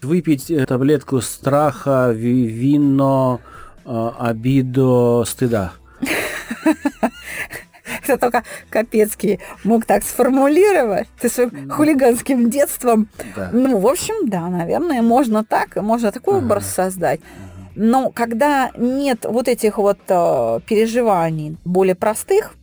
Выпить 0.02 0.50
э, 0.50 0.66
таблетку 0.66 1.20
страха, 1.20 2.10
вино, 2.12 3.40
э, 3.84 4.10
обиду, 4.18 5.24
стыда. 5.26 5.72
Это 8.02 8.18
только 8.18 8.44
Капецкий 8.70 9.40
мог 9.64 9.84
так 9.84 10.02
сформулировать. 10.02 11.08
Ты 11.20 11.28
своим 11.28 11.70
хулиганским 11.70 12.50
детством. 12.50 13.08
Да. 13.34 13.50
Ну, 13.52 13.78
в 13.78 13.86
общем, 13.86 14.28
да, 14.28 14.48
наверное, 14.48 15.02
можно 15.02 15.44
так, 15.44 15.76
можно 15.76 16.12
такой 16.12 16.38
ага. 16.38 16.46
образ 16.46 16.66
создать. 16.66 17.20
Но 17.74 18.10
когда 18.10 18.70
нет 18.76 19.26
вот 19.28 19.48
этих 19.48 19.78
вот 19.78 19.98
э, 20.08 20.60
переживаний 20.66 21.58
более 21.64 21.94
простых, 21.94 22.54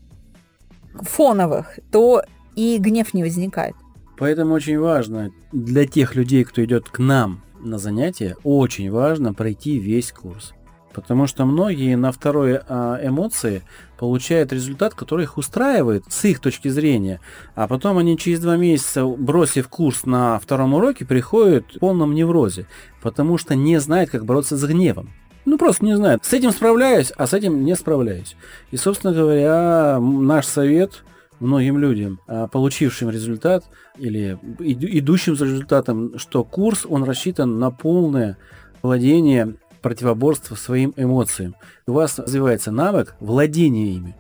фоновых, 1.01 1.79
то 1.91 2.23
и 2.55 2.77
гнев 2.77 3.13
не 3.13 3.23
возникает. 3.23 3.75
Поэтому 4.17 4.53
очень 4.53 4.79
важно 4.79 5.31
для 5.51 5.85
тех 5.85 6.15
людей, 6.15 6.43
кто 6.43 6.63
идет 6.63 6.89
к 6.89 7.00
нам 7.00 7.41
на 7.59 7.77
занятия, 7.77 8.35
очень 8.43 8.91
важно 8.91 9.33
пройти 9.33 9.79
весь 9.79 10.12
курс. 10.12 10.53
Потому 10.93 11.25
что 11.25 11.45
многие 11.45 11.95
на 11.95 12.12
второй 12.12 12.59
а, 12.67 13.00
эмоции 13.01 13.63
получают 13.97 14.53
результат, 14.53 14.93
который 14.93 15.23
их 15.23 15.38
устраивает 15.38 16.05
с 16.09 16.23
их 16.25 16.39
точки 16.39 16.67
зрения. 16.67 17.19
А 17.55 17.67
потом 17.67 17.97
они 17.97 18.15
через 18.15 18.39
два 18.39 18.57
месяца, 18.57 19.05
бросив 19.05 19.69
курс 19.69 20.05
на 20.05 20.38
втором 20.38 20.75
уроке, 20.75 21.03
приходят 21.03 21.65
в 21.73 21.79
полном 21.79 22.13
неврозе. 22.13 22.67
Потому 23.01 23.39
что 23.39 23.55
не 23.55 23.79
знают, 23.79 24.12
как 24.12 24.25
бороться 24.25 24.55
с 24.55 24.63
гневом. 24.63 25.09
Ну, 25.45 25.57
просто 25.57 25.85
не 25.85 25.95
знают. 25.95 26.23
С 26.23 26.33
этим 26.33 26.51
справляюсь, 26.51 27.12
а 27.17 27.27
с 27.27 27.33
этим 27.33 27.65
не 27.65 27.75
справляюсь. 27.75 28.35
И, 28.71 28.77
собственно 28.77 29.13
говоря, 29.13 30.00
наш 30.00 30.45
совет 30.45 31.03
многим 31.39 31.77
людям, 31.77 32.19
а, 32.27 32.47
получившим 32.47 33.09
результат 33.09 33.65
или 33.97 34.38
идущим 34.59 35.35
за 35.35 35.45
результатом, 35.45 36.17
что 36.17 36.43
курс, 36.43 36.85
он 36.88 37.03
рассчитан 37.03 37.59
на 37.59 37.71
полное 37.71 38.38
владение 38.81 39.55
противоборство 39.81 40.55
своим 40.55 40.93
эмоциям. 40.95 41.55
У 41.85 41.91
вас 41.91 42.17
развивается 42.17 42.71
навык 42.71 43.15
владения 43.19 43.93
ими. 43.93 44.15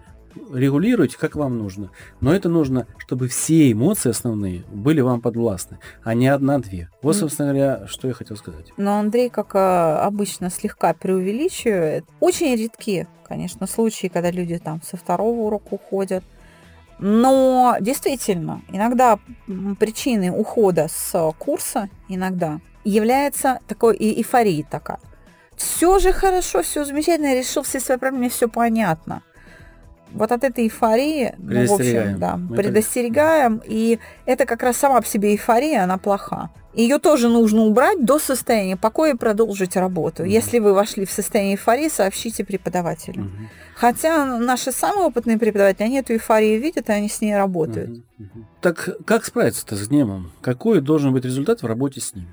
Регулируйте, 0.53 1.17
как 1.17 1.35
вам 1.35 1.57
нужно. 1.57 1.91
Но 2.21 2.33
это 2.33 2.49
нужно, 2.49 2.87
чтобы 2.97 3.27
все 3.27 3.71
эмоции 3.71 4.09
основные 4.09 4.63
были 4.71 5.01
вам 5.01 5.21
подвластны, 5.21 5.79
а 6.03 6.13
не 6.13 6.27
одна-две. 6.27 6.89
Вот, 7.01 7.15
собственно 7.15 7.49
говоря, 7.49 7.87
что 7.87 8.07
я 8.07 8.13
хотел 8.13 8.37
сказать. 8.37 8.71
Но 8.77 8.99
Андрей, 8.99 9.29
как 9.29 9.55
а, 9.55 10.05
обычно, 10.05 10.49
слегка 10.49 10.93
преувеличивает. 10.93 12.05
Очень 12.19 12.55
редки, 12.55 13.07
конечно, 13.27 13.67
случаи, 13.67 14.07
когда 14.07 14.31
люди 14.31 14.57
там 14.57 14.81
со 14.81 14.97
второго 14.97 15.41
урока 15.41 15.73
уходят. 15.73 16.23
Но 16.99 17.75
действительно, 17.81 18.61
иногда 18.69 19.19
причиной 19.79 20.29
ухода 20.29 20.87
с 20.87 21.33
курса 21.37 21.89
иногда 22.07 22.61
является 22.83 23.59
такой 23.67 23.97
эйфория 23.97 24.63
такая 24.69 24.99
все 25.55 25.99
же 25.99 26.11
хорошо, 26.11 26.61
все 26.63 26.85
замечательно, 26.85 27.35
решил 27.35 27.63
все 27.63 27.79
свои 27.79 27.97
проблемы, 27.97 28.29
все 28.29 28.47
понятно. 28.47 29.23
Вот 30.13 30.31
от 30.31 30.43
этой 30.43 30.65
эйфории, 30.65 31.33
ну, 31.37 31.65
в 31.65 31.73
общем, 31.73 32.19
да, 32.19 32.37
Мы 32.37 32.55
предостерегаем. 32.55 33.61
И 33.65 33.99
это 34.25 34.45
как 34.45 34.63
раз 34.63 34.77
сама 34.77 35.01
по 35.01 35.07
себе 35.07 35.31
эйфория, 35.31 35.83
она 35.83 35.97
плоха. 35.97 36.49
Ее 36.73 36.97
тоже 36.97 37.29
нужно 37.29 37.61
убрать 37.61 38.03
до 38.03 38.17
состояния 38.17 38.75
покоя 38.75 39.13
и 39.13 39.17
продолжить 39.17 39.75
работу. 39.75 40.23
Угу. 40.23 40.31
Если 40.31 40.59
вы 40.59 40.73
вошли 40.73 41.05
в 41.05 41.11
состояние 41.11 41.55
эйфории, 41.55 41.87
сообщите 41.87 42.43
преподавателю. 42.43 43.25
Угу. 43.25 43.31
Хотя 43.75 44.25
наши 44.39 44.71
самые 44.71 45.05
опытные 45.05 45.37
преподаватели, 45.37 45.83
они 45.83 45.99
эту 45.99 46.13
эйфорию 46.13 46.59
видят, 46.59 46.89
и 46.89 46.91
они 46.91 47.09
с 47.09 47.21
ней 47.21 47.35
работают. 47.35 47.91
Угу. 47.91 48.03
Угу. 48.19 48.45
Так 48.61 48.89
как 49.05 49.25
справиться-то 49.25 49.75
с 49.75 49.87
гневом? 49.87 50.31
Какой 50.41 50.81
должен 50.81 51.13
быть 51.13 51.25
результат 51.25 51.61
в 51.61 51.65
работе 51.65 52.01
с 52.01 52.15
ним? 52.15 52.27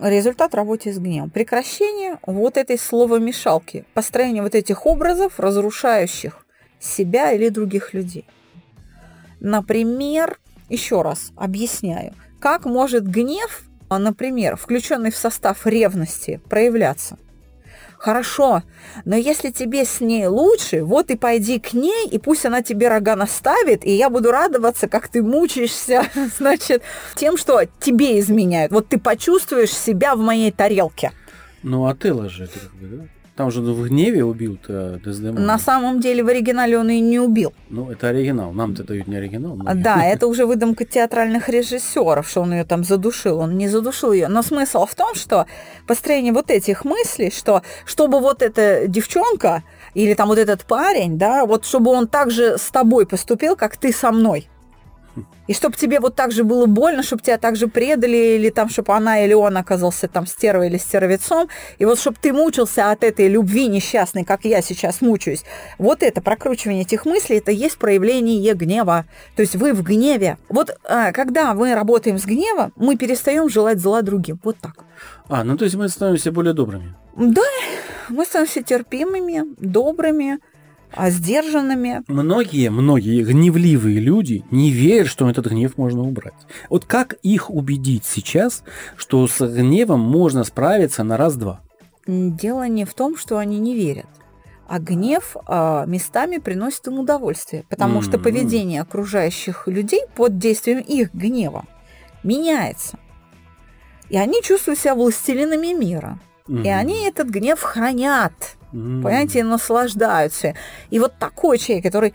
результат 0.00 0.54
работы 0.54 0.92
с 0.92 0.98
гневом. 0.98 1.30
Прекращение 1.30 2.18
вот 2.26 2.56
этой 2.56 2.78
словомешалки, 2.78 3.84
построение 3.94 4.42
вот 4.42 4.54
этих 4.54 4.86
образов, 4.86 5.38
разрушающих 5.38 6.43
себя 6.84 7.32
или 7.32 7.48
других 7.48 7.94
людей. 7.94 8.26
Например, 9.40 10.38
еще 10.68 11.02
раз 11.02 11.32
объясняю, 11.36 12.14
как 12.40 12.64
может 12.64 13.06
гнев, 13.06 13.62
например, 13.90 14.56
включенный 14.56 15.10
в 15.10 15.16
состав 15.16 15.66
ревности, 15.66 16.40
проявляться. 16.48 17.18
Хорошо, 17.98 18.62
но 19.06 19.16
если 19.16 19.50
тебе 19.50 19.86
с 19.86 20.00
ней 20.00 20.26
лучше, 20.26 20.84
вот 20.84 21.10
и 21.10 21.16
пойди 21.16 21.58
к 21.58 21.72
ней, 21.72 22.06
и 22.06 22.18
пусть 22.18 22.44
она 22.44 22.62
тебе 22.62 22.88
рога 22.88 23.16
наставит, 23.16 23.84
и 23.86 23.92
я 23.92 24.10
буду 24.10 24.30
радоваться, 24.30 24.88
как 24.88 25.08
ты 25.08 25.22
мучаешься, 25.22 26.04
значит, 26.38 26.82
тем, 27.14 27.38
что 27.38 27.62
тебе 27.80 28.20
изменяют. 28.20 28.72
Вот 28.72 28.88
ты 28.88 28.98
почувствуешь 28.98 29.72
себя 29.72 30.16
в 30.16 30.18
моей 30.18 30.50
тарелке. 30.50 31.12
Ну, 31.62 31.86
а 31.86 31.94
ты 31.94 32.08
это 32.08 32.58
как 32.58 32.74
бы, 32.74 32.86
да? 32.88 33.04
Там 33.36 33.50
же 33.50 33.60
в 33.60 33.88
гневе 33.88 34.24
убил-то 34.24 35.00
Дездемона. 35.04 35.44
На 35.44 35.58
самом 35.58 35.98
деле 36.00 36.22
в 36.22 36.28
оригинале 36.28 36.78
он 36.78 36.88
и 36.90 37.00
не 37.00 37.18
убил. 37.18 37.52
Ну, 37.68 37.90
это 37.90 38.08
оригинал. 38.08 38.52
Нам-то 38.52 38.84
дают 38.84 39.08
не 39.08 39.16
оригинал. 39.16 39.56
Но... 39.56 39.74
Да, 39.74 40.04
это 40.04 40.28
уже 40.28 40.46
выдумка 40.46 40.84
театральных 40.84 41.48
режиссеров, 41.48 42.28
что 42.28 42.42
он 42.42 42.52
ее 42.52 42.64
там 42.64 42.84
задушил. 42.84 43.38
Он 43.38 43.58
не 43.58 43.68
задушил 43.68 44.12
ее. 44.12 44.28
Но 44.28 44.42
смысл 44.42 44.86
в 44.86 44.94
том, 44.94 45.16
что 45.16 45.46
построение 45.88 46.32
вот 46.32 46.50
этих 46.50 46.84
мыслей, 46.84 47.32
что 47.36 47.62
чтобы 47.84 48.20
вот 48.20 48.40
эта 48.40 48.86
девчонка 48.86 49.64
или 49.94 50.14
там 50.14 50.28
вот 50.28 50.38
этот 50.38 50.64
парень, 50.64 51.18
да, 51.18 51.44
вот 51.44 51.64
чтобы 51.64 51.90
он 51.90 52.06
так 52.06 52.30
же 52.30 52.56
с 52.56 52.70
тобой 52.70 53.04
поступил, 53.04 53.56
как 53.56 53.76
ты 53.76 53.92
со 53.92 54.12
мной. 54.12 54.48
И 55.46 55.54
чтобы 55.54 55.76
тебе 55.76 56.00
вот 56.00 56.16
так 56.16 56.32
же 56.32 56.44
было 56.44 56.66
больно, 56.66 57.02
чтобы 57.02 57.22
тебя 57.22 57.38
так 57.38 57.56
же 57.56 57.68
предали, 57.68 58.36
или 58.36 58.50
там, 58.50 58.68
чтобы 58.68 58.94
она 58.94 59.24
или 59.24 59.34
он 59.34 59.56
оказался 59.56 60.08
там 60.08 60.26
стервой 60.26 60.68
или 60.68 60.78
стервецом, 60.78 61.48
и 61.78 61.84
вот 61.84 61.98
чтобы 61.98 62.16
ты 62.20 62.32
мучился 62.32 62.90
от 62.90 63.04
этой 63.04 63.28
любви 63.28 63.68
несчастной, 63.68 64.24
как 64.24 64.44
я 64.44 64.62
сейчас 64.62 65.00
мучаюсь. 65.00 65.44
Вот 65.78 66.02
это 66.02 66.20
прокручивание 66.20 66.82
этих 66.82 67.04
мыслей, 67.04 67.38
это 67.38 67.50
есть 67.50 67.78
проявление 67.78 68.54
гнева. 68.54 69.04
То 69.36 69.42
есть 69.42 69.56
вы 69.56 69.72
в 69.72 69.82
гневе. 69.82 70.38
Вот 70.48 70.76
а, 70.84 71.12
когда 71.12 71.54
мы 71.54 71.74
работаем 71.74 72.18
с 72.18 72.24
гневом, 72.24 72.72
мы 72.76 72.96
перестаем 72.96 73.48
желать 73.48 73.80
зла 73.80 74.02
другим. 74.02 74.40
Вот 74.42 74.56
так. 74.58 74.84
А, 75.28 75.44
ну 75.44 75.56
то 75.56 75.64
есть 75.64 75.76
мы 75.76 75.88
становимся 75.88 76.32
более 76.32 76.54
добрыми. 76.54 76.94
Да, 77.16 77.42
мы 78.08 78.24
становимся 78.24 78.62
терпимыми, 78.62 79.54
добрыми, 79.58 80.38
а 80.96 81.10
сдержанными. 81.10 82.02
Многие, 82.08 82.70
многие 82.70 83.22
гневливые 83.22 84.00
люди 84.00 84.44
не 84.50 84.70
верят, 84.70 85.08
что 85.08 85.28
этот 85.28 85.46
гнев 85.46 85.76
можно 85.76 86.02
убрать. 86.02 86.34
Вот 86.70 86.84
как 86.84 87.14
их 87.22 87.50
убедить 87.50 88.04
сейчас, 88.04 88.62
что 88.96 89.26
с 89.26 89.40
гневом 89.46 90.00
можно 90.00 90.44
справиться 90.44 91.04
на 91.04 91.16
раз-два? 91.16 91.60
Дело 92.06 92.68
не 92.68 92.84
в 92.84 92.94
том, 92.94 93.16
что 93.16 93.38
они 93.38 93.58
не 93.58 93.74
верят. 93.74 94.06
А 94.66 94.78
гнев 94.78 95.36
а, 95.46 95.84
местами 95.86 96.38
приносит 96.38 96.86
им 96.86 96.98
удовольствие, 96.98 97.64
потому 97.68 97.98
mm-hmm. 97.98 98.04
что 98.04 98.18
поведение 98.18 98.80
окружающих 98.80 99.68
людей 99.68 100.00
под 100.14 100.38
действием 100.38 100.80
их 100.80 101.12
гнева 101.12 101.64
меняется. 102.22 102.98
И 104.08 104.16
они 104.16 104.42
чувствуют 104.42 104.78
себя 104.78 104.94
властелинами 104.94 105.74
мира. 105.78 106.18
Mm-hmm. 106.48 106.64
И 106.64 106.68
они 106.68 107.06
этот 107.06 107.28
гнев 107.28 107.60
хранят 107.62 108.32
mm. 108.74 109.02
понимаете, 109.02 109.44
наслаждаются. 109.44 110.54
И 110.90 110.98
вот 110.98 111.14
такой 111.18 111.58
человек, 111.58 111.84
который, 111.84 112.14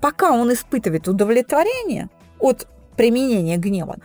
пока 0.00 0.32
он 0.32 0.52
испытывает 0.52 1.08
удовлетворение 1.08 2.08
от 2.38 2.66
применения 2.96 3.56
гнева, 3.56 3.96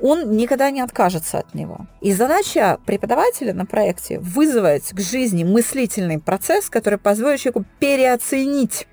он 0.00 0.36
никогда 0.36 0.70
не 0.70 0.80
откажется 0.80 1.38
от 1.38 1.54
него. 1.54 1.86
И 2.00 2.12
задача 2.12 2.78
преподавателя 2.86 3.52
на 3.52 3.66
проекте 3.66 4.20
вызвать 4.20 4.90
к 4.90 5.00
жизни 5.00 5.42
мыслительный 5.42 6.20
процесс, 6.20 6.70
который 6.70 7.00
позволит 7.00 7.40
человеку 7.40 7.64
переоценить 7.80 8.86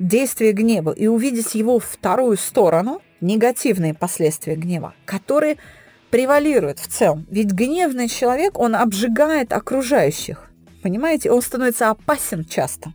действие 0.00 0.52
гнева 0.52 0.90
и 0.90 1.06
увидеть 1.06 1.54
его 1.54 1.78
вторую 1.78 2.36
сторону, 2.36 3.00
негативные 3.20 3.94
последствия 3.94 4.56
гнева, 4.56 4.94
которые 5.04 5.56
превалируют 6.14 6.78
в 6.78 6.86
целом. 6.86 7.26
Ведь 7.28 7.50
гневный 7.50 8.06
человек, 8.06 8.56
он 8.56 8.76
обжигает 8.76 9.52
окружающих. 9.52 10.48
Понимаете, 10.80 11.32
он 11.32 11.42
становится 11.42 11.90
опасен 11.90 12.44
часто. 12.44 12.92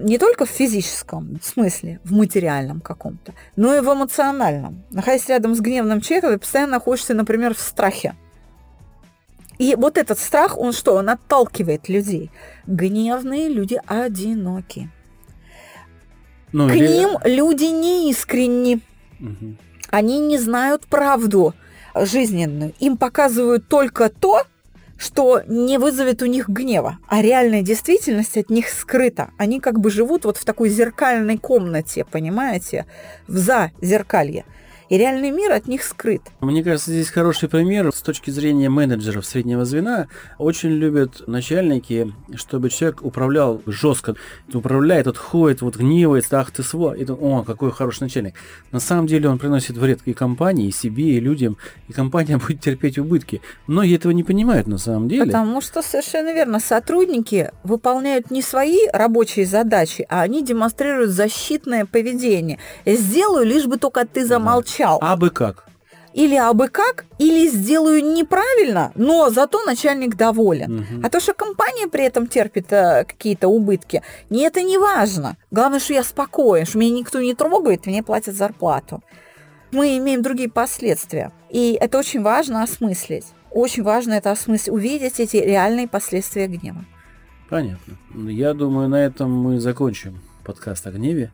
Не 0.00 0.18
только 0.18 0.44
в 0.44 0.48
физическом 0.48 1.38
смысле, 1.40 2.00
в 2.02 2.12
материальном 2.12 2.80
каком-то, 2.80 3.34
но 3.54 3.76
и 3.76 3.80
в 3.80 3.84
эмоциональном. 3.84 4.82
Находясь 4.90 5.28
рядом 5.28 5.54
с 5.54 5.60
гневным 5.60 6.00
человеком, 6.00 6.32
вы 6.32 6.38
постоянно 6.38 6.72
находишься, 6.72 7.14
например, 7.14 7.54
в 7.54 7.60
страхе. 7.60 8.16
И 9.58 9.76
вот 9.76 9.96
этот 9.96 10.18
страх, 10.18 10.58
он 10.58 10.72
что? 10.72 10.94
Он 10.94 11.08
отталкивает 11.08 11.88
людей. 11.88 12.32
Гневные 12.66 13.48
люди 13.48 13.80
одиноки. 13.86 14.90
Ну, 16.50 16.68
К 16.68 16.72
или... 16.72 16.88
ним 16.88 17.10
люди 17.22 17.66
неискренни. 17.66 18.80
Мгм. 19.20 19.56
Они 19.88 20.18
не 20.18 20.38
знают 20.38 20.86
правду 20.86 21.54
жизненную. 21.94 22.74
Им 22.80 22.96
показывают 22.96 23.68
только 23.68 24.08
то, 24.08 24.42
что 24.98 25.42
не 25.48 25.78
вызовет 25.78 26.22
у 26.22 26.26
них 26.26 26.48
гнева, 26.48 26.98
а 27.08 27.22
реальная 27.22 27.62
действительность 27.62 28.36
от 28.36 28.50
них 28.50 28.68
скрыта. 28.68 29.30
Они 29.36 29.58
как 29.58 29.80
бы 29.80 29.90
живут 29.90 30.24
вот 30.24 30.36
в 30.36 30.44
такой 30.44 30.68
зеркальной 30.68 31.38
комнате, 31.38 32.04
понимаете, 32.04 32.86
в 33.26 33.36
зазеркалье. 33.36 34.44
И 34.92 34.98
реальный 34.98 35.30
мир 35.30 35.52
от 35.52 35.68
них 35.68 35.84
скрыт. 35.84 36.20
Мне 36.40 36.62
кажется, 36.62 36.90
здесь 36.90 37.08
хороший 37.08 37.48
пример 37.48 37.90
с 37.94 38.02
точки 38.02 38.30
зрения 38.30 38.68
менеджеров 38.68 39.24
среднего 39.24 39.64
звена. 39.64 40.08
Очень 40.36 40.72
любят 40.72 41.26
начальники, 41.26 42.12
чтобы 42.34 42.68
человек 42.68 43.02
управлял 43.02 43.62
жестко. 43.64 44.16
Управляет, 44.52 45.06
отходит, 45.06 45.62
вот 45.62 45.76
гневается, 45.76 46.38
ах 46.38 46.50
ты 46.50 46.62
сво. 46.62 46.92
И, 46.92 47.06
о, 47.10 47.42
какой 47.42 47.72
хороший 47.72 48.02
начальник. 48.02 48.34
На 48.70 48.80
самом 48.80 49.06
деле 49.06 49.30
он 49.30 49.38
приносит 49.38 49.78
вред 49.78 50.00
и 50.04 50.12
компании, 50.12 50.68
и 50.68 50.72
себе, 50.72 51.12
и 51.12 51.20
людям. 51.20 51.56
И 51.88 51.94
компания 51.94 52.36
будет 52.46 52.60
терпеть 52.60 52.98
убытки. 52.98 53.40
Многие 53.66 53.96
этого 53.96 54.12
не 54.12 54.24
понимают 54.24 54.66
на 54.66 54.76
самом 54.76 55.08
деле. 55.08 55.24
Потому 55.24 55.62
что 55.62 55.80
совершенно 55.80 56.34
верно, 56.34 56.60
сотрудники 56.60 57.50
выполняют 57.64 58.30
не 58.30 58.42
свои 58.42 58.86
рабочие 58.92 59.46
задачи, 59.46 60.04
а 60.10 60.20
они 60.20 60.44
демонстрируют 60.44 61.12
защитное 61.12 61.86
поведение. 61.86 62.58
Я 62.84 62.96
сделаю, 62.96 63.46
лишь 63.46 63.64
бы 63.64 63.78
только 63.78 64.06
ты 64.06 64.26
замолчал. 64.26 64.81
А 65.00 65.16
бы 65.16 65.30
как? 65.30 65.66
Или 66.14 66.36
абы 66.36 66.68
как, 66.68 67.06
или 67.18 67.48
сделаю 67.48 68.04
неправильно, 68.04 68.92
но 68.94 69.30
зато 69.30 69.64
начальник 69.64 70.14
доволен. 70.14 70.76
Мгм. 70.76 71.04
А 71.04 71.08
то, 71.08 71.20
что 71.20 71.32
компания 71.32 71.88
при 71.88 72.04
этом 72.04 72.26
терпит 72.26 72.70
э, 72.72 73.04
какие-то 73.04 73.48
убытки, 73.48 74.02
не 74.28 74.42
это 74.42 74.62
не 74.62 74.76
важно. 74.76 75.36
Главное, 75.50 75.80
что 75.80 75.94
я 75.94 76.02
спокоен, 76.02 76.66
что 76.66 76.78
меня 76.78 76.98
никто 76.98 77.20
не 77.20 77.34
трогает, 77.34 77.86
мне 77.86 78.02
платят 78.02 78.34
зарплату. 78.34 79.02
Мы 79.70 79.96
имеем 79.96 80.20
другие 80.20 80.50
последствия. 80.50 81.32
И 81.48 81.78
это 81.80 81.98
очень 81.98 82.22
важно 82.22 82.62
осмыслить. 82.62 83.24
Очень 83.50 83.82
важно 83.82 84.12
это 84.12 84.30
осмыслить, 84.30 84.68
увидеть 84.68 85.18
эти 85.18 85.36
реальные 85.36 85.88
последствия 85.88 86.46
гнева. 86.46 86.84
Понятно. 87.48 87.96
Я 88.14 88.52
думаю, 88.52 88.88
на 88.88 89.02
этом 89.02 89.30
мы 89.30 89.60
закончим 89.60 90.20
подкаст 90.44 90.86
о 90.86 90.90
гневе. 90.90 91.32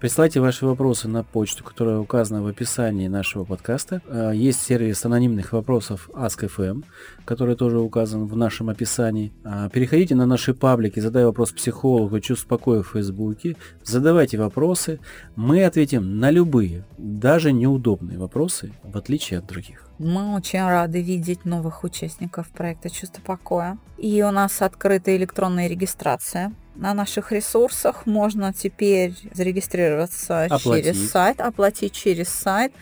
Присылайте 0.00 0.40
ваши 0.40 0.66
вопросы 0.66 1.08
на 1.08 1.22
почту, 1.24 1.64
которая 1.64 1.98
указана 1.98 2.42
в 2.42 2.46
описании 2.46 3.08
нашего 3.08 3.44
подкаста. 3.44 4.02
Э, 4.06 4.32
Есть 4.34 4.60
сервис 4.60 5.02
анонимных 5.06 5.52
вопросов 5.52 6.10
Ask.fm, 6.12 6.84
который 7.24 7.56
тоже 7.56 7.78
указан 7.78 8.26
в 8.26 8.36
нашем 8.36 8.68
описании. 8.68 9.32
А, 9.44 9.70
Переходите 9.70 10.14
на 10.14 10.26
наши 10.26 10.52
паблики, 10.52 11.00
задай 11.00 11.24
вопрос 11.24 11.52
психологу, 11.52 12.20
чувств 12.20 12.46
покоя 12.46 12.82
в 12.82 12.88
Фейсбуке. 12.88 13.56
Задавайте 13.82 14.36
вопросы. 14.36 15.00
Мы 15.36 15.64
ответим 15.64 16.18
на 16.18 16.30
любые, 16.30 16.84
даже 16.98 17.52
неудобные 17.52 18.18
вопросы, 18.18 18.72
в 18.82 18.98
отличие 18.98 19.38
от 19.38 19.46
других. 19.46 19.88
Мы 19.98 20.34
очень 20.34 20.60
рады 20.60 21.00
видеть 21.00 21.44
новых 21.46 21.82
участников 21.84 22.48
проекта 22.48 22.90
«Чувство 22.90 23.22
покоя». 23.22 23.78
И 23.96 24.22
у 24.22 24.30
нас 24.32 24.60
открыта 24.60 25.16
электронная 25.16 25.68
регистрация. 25.68 26.52
На 26.74 26.92
наших 26.92 27.30
ресурсах 27.30 28.04
можно 28.04 28.52
теперь 28.52 29.14
зарегистрироваться 29.32 30.44
Оплатить. 30.44 30.84
через 30.86 31.10
сайт, 31.10 31.40
оплатить 31.40 31.92
через 31.92 32.28
сайт. 32.28 32.72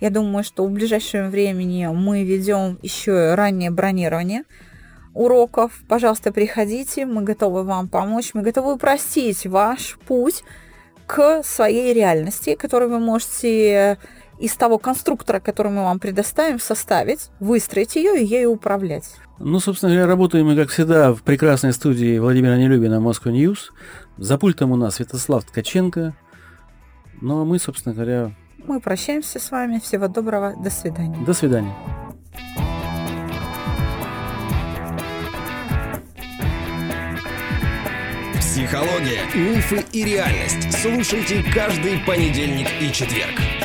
Я 0.00 0.10
думаю, 0.10 0.44
что 0.44 0.66
в 0.66 0.70
ближайшем 0.70 1.30
времени 1.30 1.86
мы 1.86 2.24
ведем 2.24 2.78
еще 2.82 3.34
раннее 3.34 3.70
бронирование 3.70 4.44
уроков. 5.12 5.72
Пожалуйста, 5.88 6.32
приходите, 6.32 7.06
мы 7.06 7.22
готовы 7.22 7.62
вам 7.64 7.88
помочь, 7.88 8.30
мы 8.34 8.42
готовы 8.42 8.74
упростить 8.74 9.46
ваш 9.46 9.98
путь 10.06 10.42
к 11.06 11.42
своей 11.42 11.92
реальности, 11.92 12.56
которую 12.56 12.90
вы 12.90 12.98
можете 12.98 13.98
из 14.38 14.54
того 14.54 14.78
конструктора, 14.78 15.40
который 15.40 15.72
мы 15.72 15.82
вам 15.82 15.98
предоставим, 15.98 16.58
составить, 16.58 17.30
выстроить 17.40 17.96
ее 17.96 18.20
и 18.22 18.26
ею 18.26 18.50
управлять. 18.52 19.14
Ну, 19.38 19.58
собственно 19.58 19.92
говоря, 19.92 20.06
работаем 20.06 20.46
мы, 20.46 20.56
как 20.56 20.68
всегда, 20.70 21.12
в 21.12 21.22
прекрасной 21.22 21.72
студии 21.72 22.18
Владимира 22.18 22.56
Нелюбина 22.56 23.00
Москва 23.00 23.32
Ньюс. 23.32 23.72
За 24.16 24.38
пультом 24.38 24.70
у 24.72 24.76
нас 24.76 24.96
Святослав 24.96 25.44
Ткаченко. 25.44 26.14
Ну, 27.20 27.40
а 27.40 27.44
мы, 27.44 27.58
собственно 27.58 27.94
говоря, 27.94 28.32
Мы 28.66 28.80
прощаемся 28.80 29.38
с 29.38 29.50
вами. 29.50 29.78
Всего 29.78 30.08
доброго. 30.08 30.54
До 30.56 30.70
свидания. 30.70 31.18
до 31.24 31.32
свидания. 31.32 31.74
Психология, 38.38 39.24
мифы 39.34 39.84
и 39.92 40.04
реальность. 40.04 40.72
Слушайте 40.80 41.44
каждый 41.52 41.98
понедельник 42.06 42.68
и 42.80 42.92
четверг. 42.92 43.63